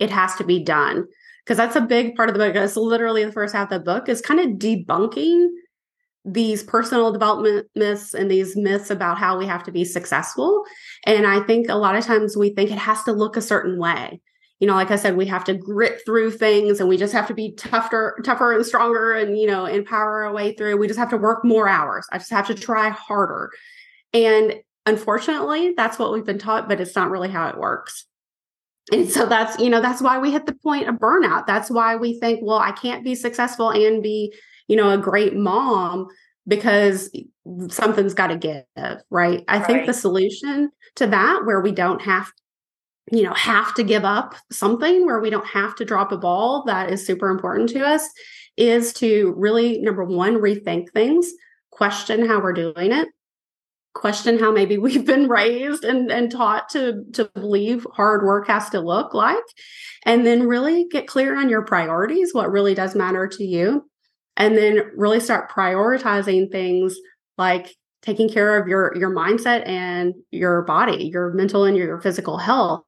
it 0.00 0.10
has 0.10 0.34
to 0.36 0.44
be 0.44 0.58
done. 0.62 1.06
Because 1.44 1.56
that's 1.56 1.76
a 1.76 1.80
big 1.80 2.14
part 2.16 2.28
of 2.28 2.34
the 2.34 2.44
book. 2.44 2.54
It's 2.56 2.76
literally 2.76 3.24
the 3.24 3.32
first 3.32 3.54
half 3.54 3.70
of 3.70 3.78
the 3.78 3.84
book 3.84 4.08
is 4.08 4.20
kind 4.20 4.40
of 4.40 4.58
debunking 4.58 5.48
these 6.32 6.62
personal 6.62 7.12
development 7.12 7.66
myths 7.74 8.14
and 8.14 8.30
these 8.30 8.56
myths 8.56 8.90
about 8.90 9.18
how 9.18 9.38
we 9.38 9.46
have 9.46 9.62
to 9.64 9.72
be 9.72 9.84
successful. 9.84 10.64
And 11.06 11.26
I 11.26 11.40
think 11.40 11.68
a 11.68 11.74
lot 11.74 11.96
of 11.96 12.04
times 12.04 12.36
we 12.36 12.50
think 12.50 12.70
it 12.70 12.78
has 12.78 13.02
to 13.04 13.12
look 13.12 13.36
a 13.36 13.42
certain 13.42 13.78
way. 13.78 14.20
You 14.60 14.66
know, 14.66 14.74
like 14.74 14.90
I 14.90 14.96
said, 14.96 15.16
we 15.16 15.26
have 15.26 15.44
to 15.44 15.54
grit 15.54 16.00
through 16.04 16.32
things 16.32 16.80
and 16.80 16.88
we 16.88 16.96
just 16.96 17.12
have 17.12 17.28
to 17.28 17.34
be 17.34 17.52
tougher, 17.52 18.18
tougher 18.24 18.52
and 18.52 18.66
stronger 18.66 19.12
and, 19.12 19.38
you 19.38 19.46
know, 19.46 19.66
empower 19.66 20.24
our 20.24 20.32
way 20.32 20.52
through. 20.52 20.76
We 20.76 20.88
just 20.88 20.98
have 20.98 21.10
to 21.10 21.16
work 21.16 21.44
more 21.44 21.68
hours. 21.68 22.06
I 22.10 22.18
just 22.18 22.30
have 22.30 22.48
to 22.48 22.54
try 22.54 22.88
harder. 22.88 23.50
And 24.12 24.54
unfortunately, 24.84 25.74
that's 25.76 25.98
what 25.98 26.12
we've 26.12 26.26
been 26.26 26.38
taught, 26.38 26.68
but 26.68 26.80
it's 26.80 26.96
not 26.96 27.10
really 27.10 27.28
how 27.28 27.48
it 27.48 27.56
works. 27.56 28.06
And 28.90 29.08
so 29.08 29.26
that's, 29.26 29.58
you 29.60 29.70
know, 29.70 29.80
that's 29.80 30.02
why 30.02 30.18
we 30.18 30.32
hit 30.32 30.46
the 30.46 30.54
point 30.54 30.88
of 30.88 30.96
burnout. 30.96 31.46
That's 31.46 31.70
why 31.70 31.96
we 31.96 32.18
think, 32.18 32.40
well, 32.42 32.58
I 32.58 32.72
can't 32.72 33.04
be 33.04 33.14
successful 33.14 33.70
and 33.70 34.02
be 34.02 34.34
you 34.68 34.76
know, 34.76 34.90
a 34.90 34.98
great 34.98 35.34
mom 35.34 36.06
because 36.46 37.10
something's 37.68 38.14
got 38.14 38.28
to 38.28 38.36
give, 38.36 38.64
right? 39.10 39.44
I 39.48 39.58
right. 39.58 39.66
think 39.66 39.86
the 39.86 39.94
solution 39.94 40.70
to 40.96 41.06
that, 41.08 41.42
where 41.44 41.60
we 41.60 41.72
don't 41.72 42.00
have, 42.02 42.32
you 43.10 43.22
know, 43.22 43.34
have 43.34 43.74
to 43.74 43.82
give 43.82 44.04
up 44.04 44.34
something, 44.50 45.04
where 45.04 45.20
we 45.20 45.30
don't 45.30 45.46
have 45.46 45.74
to 45.76 45.84
drop 45.84 46.12
a 46.12 46.16
ball 46.16 46.64
that 46.66 46.90
is 46.90 47.04
super 47.04 47.28
important 47.28 47.68
to 47.70 47.84
us, 47.84 48.08
is 48.56 48.92
to 48.94 49.34
really, 49.36 49.80
number 49.80 50.04
one, 50.04 50.36
rethink 50.36 50.90
things, 50.92 51.32
question 51.70 52.26
how 52.26 52.40
we're 52.40 52.52
doing 52.52 52.92
it, 52.92 53.08
question 53.94 54.38
how 54.38 54.50
maybe 54.50 54.78
we've 54.78 55.06
been 55.06 55.28
raised 55.28 55.84
and, 55.84 56.10
and 56.10 56.30
taught 56.30 56.68
to 56.70 57.04
to 57.12 57.24
believe 57.34 57.86
hard 57.92 58.24
work 58.24 58.46
has 58.46 58.70
to 58.70 58.80
look 58.80 59.12
like 59.12 59.36
and 60.04 60.24
then 60.24 60.46
really 60.46 60.86
get 60.90 61.06
clear 61.06 61.36
on 61.36 61.48
your 61.48 61.62
priorities 61.62 62.32
what 62.32 62.50
really 62.50 62.74
does 62.74 62.94
matter 62.94 63.26
to 63.26 63.44
you 63.44 63.84
and 64.38 64.56
then 64.56 64.90
really 64.96 65.20
start 65.20 65.50
prioritizing 65.50 66.50
things 66.50 66.96
like 67.36 67.74
taking 68.00 68.28
care 68.28 68.56
of 68.56 68.66
your 68.66 68.96
your 68.96 69.10
mindset 69.10 69.66
and 69.68 70.14
your 70.30 70.62
body 70.62 71.10
your 71.12 71.32
mental 71.34 71.64
and 71.64 71.76
your 71.76 72.00
physical 72.00 72.38
health 72.38 72.84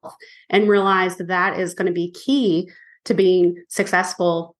and 0.49 0.67
realize 0.67 1.17
that 1.17 1.27
that 1.27 1.59
is 1.59 1.75
going 1.75 1.85
to 1.85 1.91
be 1.91 2.11
key 2.11 2.67
to 3.05 3.13
being 3.13 3.63
successful 3.67 4.55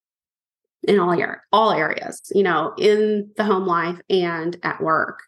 in 0.83 0.99
all 0.99 1.15
your 1.15 1.43
all 1.51 1.71
areas, 1.71 2.21
you 2.33 2.43
know, 2.43 2.73
in 2.77 3.29
the 3.37 3.43
home 3.43 3.65
life 3.65 3.99
and 4.09 4.57
at 4.63 4.81
work. 4.81 5.19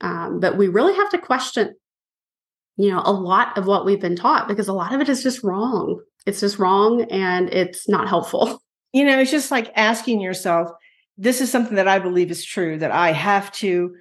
Um, 0.00 0.40
but 0.40 0.56
we 0.56 0.68
really 0.68 0.94
have 0.94 1.10
to 1.10 1.18
question, 1.18 1.74
you 2.76 2.90
know, 2.90 3.02
a 3.04 3.12
lot 3.12 3.56
of 3.58 3.66
what 3.66 3.84
we've 3.84 4.00
been 4.00 4.16
taught 4.16 4.48
because 4.48 4.68
a 4.68 4.72
lot 4.72 4.94
of 4.94 5.00
it 5.00 5.08
is 5.08 5.22
just 5.22 5.44
wrong. 5.44 6.00
It's 6.26 6.40
just 6.40 6.58
wrong 6.58 7.02
and 7.10 7.52
it's 7.52 7.88
not 7.88 8.08
helpful. 8.08 8.60
You 8.94 9.06
know, 9.06 9.20
it's 9.20 9.30
just 9.30 9.50
like 9.50 9.72
asking 9.74 10.20
yourself, 10.20 10.68
this 11.16 11.40
is 11.40 11.50
something 11.50 11.76
that 11.76 11.88
I 11.88 11.98
believe 11.98 12.30
is 12.30 12.44
true 12.44 12.78
that 12.78 12.90
I 12.90 13.12
have 13.12 13.52
to 13.52 13.94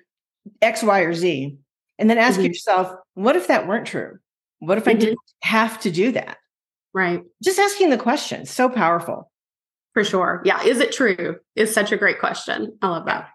X, 0.61 0.83
Y, 0.83 0.99
or 1.01 1.13
Z. 1.13 1.57
And 1.99 2.09
then 2.09 2.17
ask 2.17 2.37
mm-hmm. 2.37 2.47
yourself, 2.47 2.93
what 3.13 3.35
if 3.35 3.47
that 3.47 3.67
weren't 3.67 3.85
true? 3.85 4.17
What 4.59 4.77
if 4.77 4.85
mm-hmm. 4.85 4.97
I 4.97 4.99
didn't 4.99 5.19
have 5.41 5.79
to 5.81 5.91
do 5.91 6.11
that? 6.13 6.37
Right. 6.93 7.21
Just 7.43 7.59
asking 7.59 7.89
the 7.89 7.97
question, 7.97 8.45
so 8.45 8.69
powerful. 8.69 9.31
For 9.93 10.03
sure. 10.03 10.41
Yeah. 10.45 10.63
Is 10.63 10.79
it 10.79 10.91
true? 10.91 11.37
Is 11.55 11.73
such 11.73 11.91
a 11.91 11.97
great 11.97 12.19
question. 12.19 12.77
I 12.81 12.87
love 12.87 13.05
that. 13.05 13.29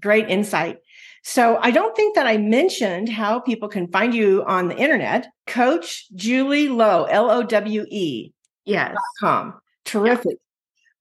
Great 0.00 0.28
insight. 0.28 0.78
So 1.22 1.58
I 1.60 1.70
don't 1.70 1.94
think 1.94 2.14
that 2.14 2.26
I 2.26 2.38
mentioned 2.38 3.08
how 3.08 3.40
people 3.40 3.68
can 3.68 3.88
find 3.88 4.14
you 4.14 4.44
on 4.46 4.68
the 4.68 4.76
internet. 4.76 5.26
Coach 5.46 6.06
Julie 6.14 6.68
Lowe, 6.68 7.04
L 7.04 7.30
O 7.30 7.42
W 7.42 7.84
E. 7.90 8.32
Yes. 8.64 8.96
Com. 9.18 9.54
Terrific. 9.84 10.32
Yeah. 10.32 10.49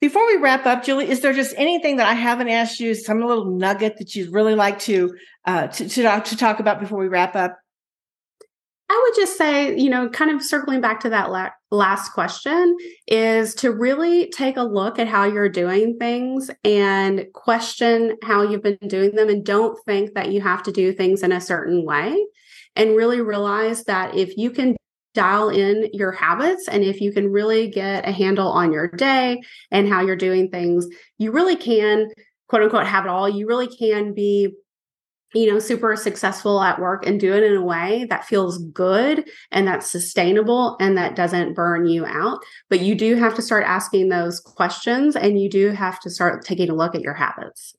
Before 0.01 0.25
we 0.27 0.37
wrap 0.37 0.65
up, 0.65 0.83
Julie, 0.83 1.09
is 1.09 1.19
there 1.19 1.33
just 1.33 1.53
anything 1.57 1.97
that 1.97 2.07
I 2.07 2.13
haven't 2.13 2.47
asked 2.47 2.79
you, 2.79 2.95
some 2.95 3.19
little 3.19 3.45
nugget 3.45 3.97
that 3.97 4.15
you'd 4.15 4.33
really 4.33 4.55
like 4.55 4.79
to 4.79 5.13
uh, 5.45 5.67
to, 5.67 5.89
to, 5.89 6.21
to 6.25 6.37
talk 6.37 6.59
about 6.59 6.79
before 6.79 6.99
we 6.99 7.09
wrap 7.09 7.35
up? 7.35 7.57
I 8.91 9.03
would 9.03 9.21
just 9.21 9.37
say, 9.37 9.77
you 9.77 9.89
know, 9.89 10.09
kind 10.09 10.31
of 10.31 10.41
circling 10.41 10.81
back 10.81 11.01
to 11.01 11.09
that 11.09 11.29
la- 11.29 11.51
last 11.69 12.13
question, 12.13 12.75
is 13.07 13.53
to 13.55 13.71
really 13.71 14.29
take 14.29 14.57
a 14.57 14.63
look 14.63 14.97
at 14.97 15.07
how 15.07 15.25
you're 15.25 15.49
doing 15.49 15.97
things 15.99 16.49
and 16.63 17.27
question 17.33 18.17
how 18.23 18.41
you've 18.41 18.63
been 18.63 18.77
doing 18.87 19.15
them 19.15 19.29
and 19.29 19.45
don't 19.45 19.77
think 19.85 20.15
that 20.15 20.31
you 20.31 20.41
have 20.41 20.63
to 20.63 20.71
do 20.71 20.91
things 20.91 21.21
in 21.21 21.31
a 21.31 21.41
certain 21.41 21.85
way. 21.85 22.17
And 22.75 22.95
really 22.95 23.19
realize 23.19 23.83
that 23.85 24.15
if 24.15 24.37
you 24.37 24.51
can 24.51 24.77
dial 25.13 25.49
in 25.49 25.89
your 25.93 26.11
habits 26.11 26.67
and 26.67 26.83
if 26.83 27.01
you 27.01 27.11
can 27.11 27.31
really 27.31 27.67
get 27.67 28.07
a 28.07 28.11
handle 28.11 28.47
on 28.47 28.71
your 28.71 28.87
day 28.87 29.41
and 29.71 29.87
how 29.87 30.01
you're 30.01 30.15
doing 30.15 30.49
things, 30.49 30.87
you 31.17 31.31
really 31.31 31.55
can, 31.55 32.07
quote 32.47 32.63
unquote, 32.63 32.85
have 32.85 33.05
it 33.05 33.09
all. 33.09 33.27
You 33.27 33.47
really 33.47 33.67
can 33.67 34.13
be 34.13 34.53
you 35.33 35.51
know, 35.51 35.59
super 35.59 35.95
successful 35.95 36.61
at 36.61 36.79
work 36.79 37.05
and 37.05 37.19
do 37.19 37.33
it 37.33 37.43
in 37.43 37.55
a 37.55 37.61
way 37.61 38.05
that 38.09 38.25
feels 38.25 38.57
good 38.57 39.29
and 39.51 39.67
that's 39.67 39.89
sustainable 39.89 40.75
and 40.79 40.97
that 40.97 41.15
doesn't 41.15 41.53
burn 41.53 41.85
you 41.85 42.05
out. 42.05 42.39
But 42.69 42.79
you 42.79 42.95
do 42.95 43.15
have 43.15 43.35
to 43.35 43.41
start 43.41 43.63
asking 43.65 44.09
those 44.09 44.39
questions 44.39 45.15
and 45.15 45.39
you 45.39 45.49
do 45.49 45.69
have 45.69 45.99
to 46.01 46.09
start 46.09 46.43
taking 46.43 46.69
a 46.69 46.75
look 46.75 46.95
at 46.95 47.01
your 47.01 47.13
habits. 47.13 47.75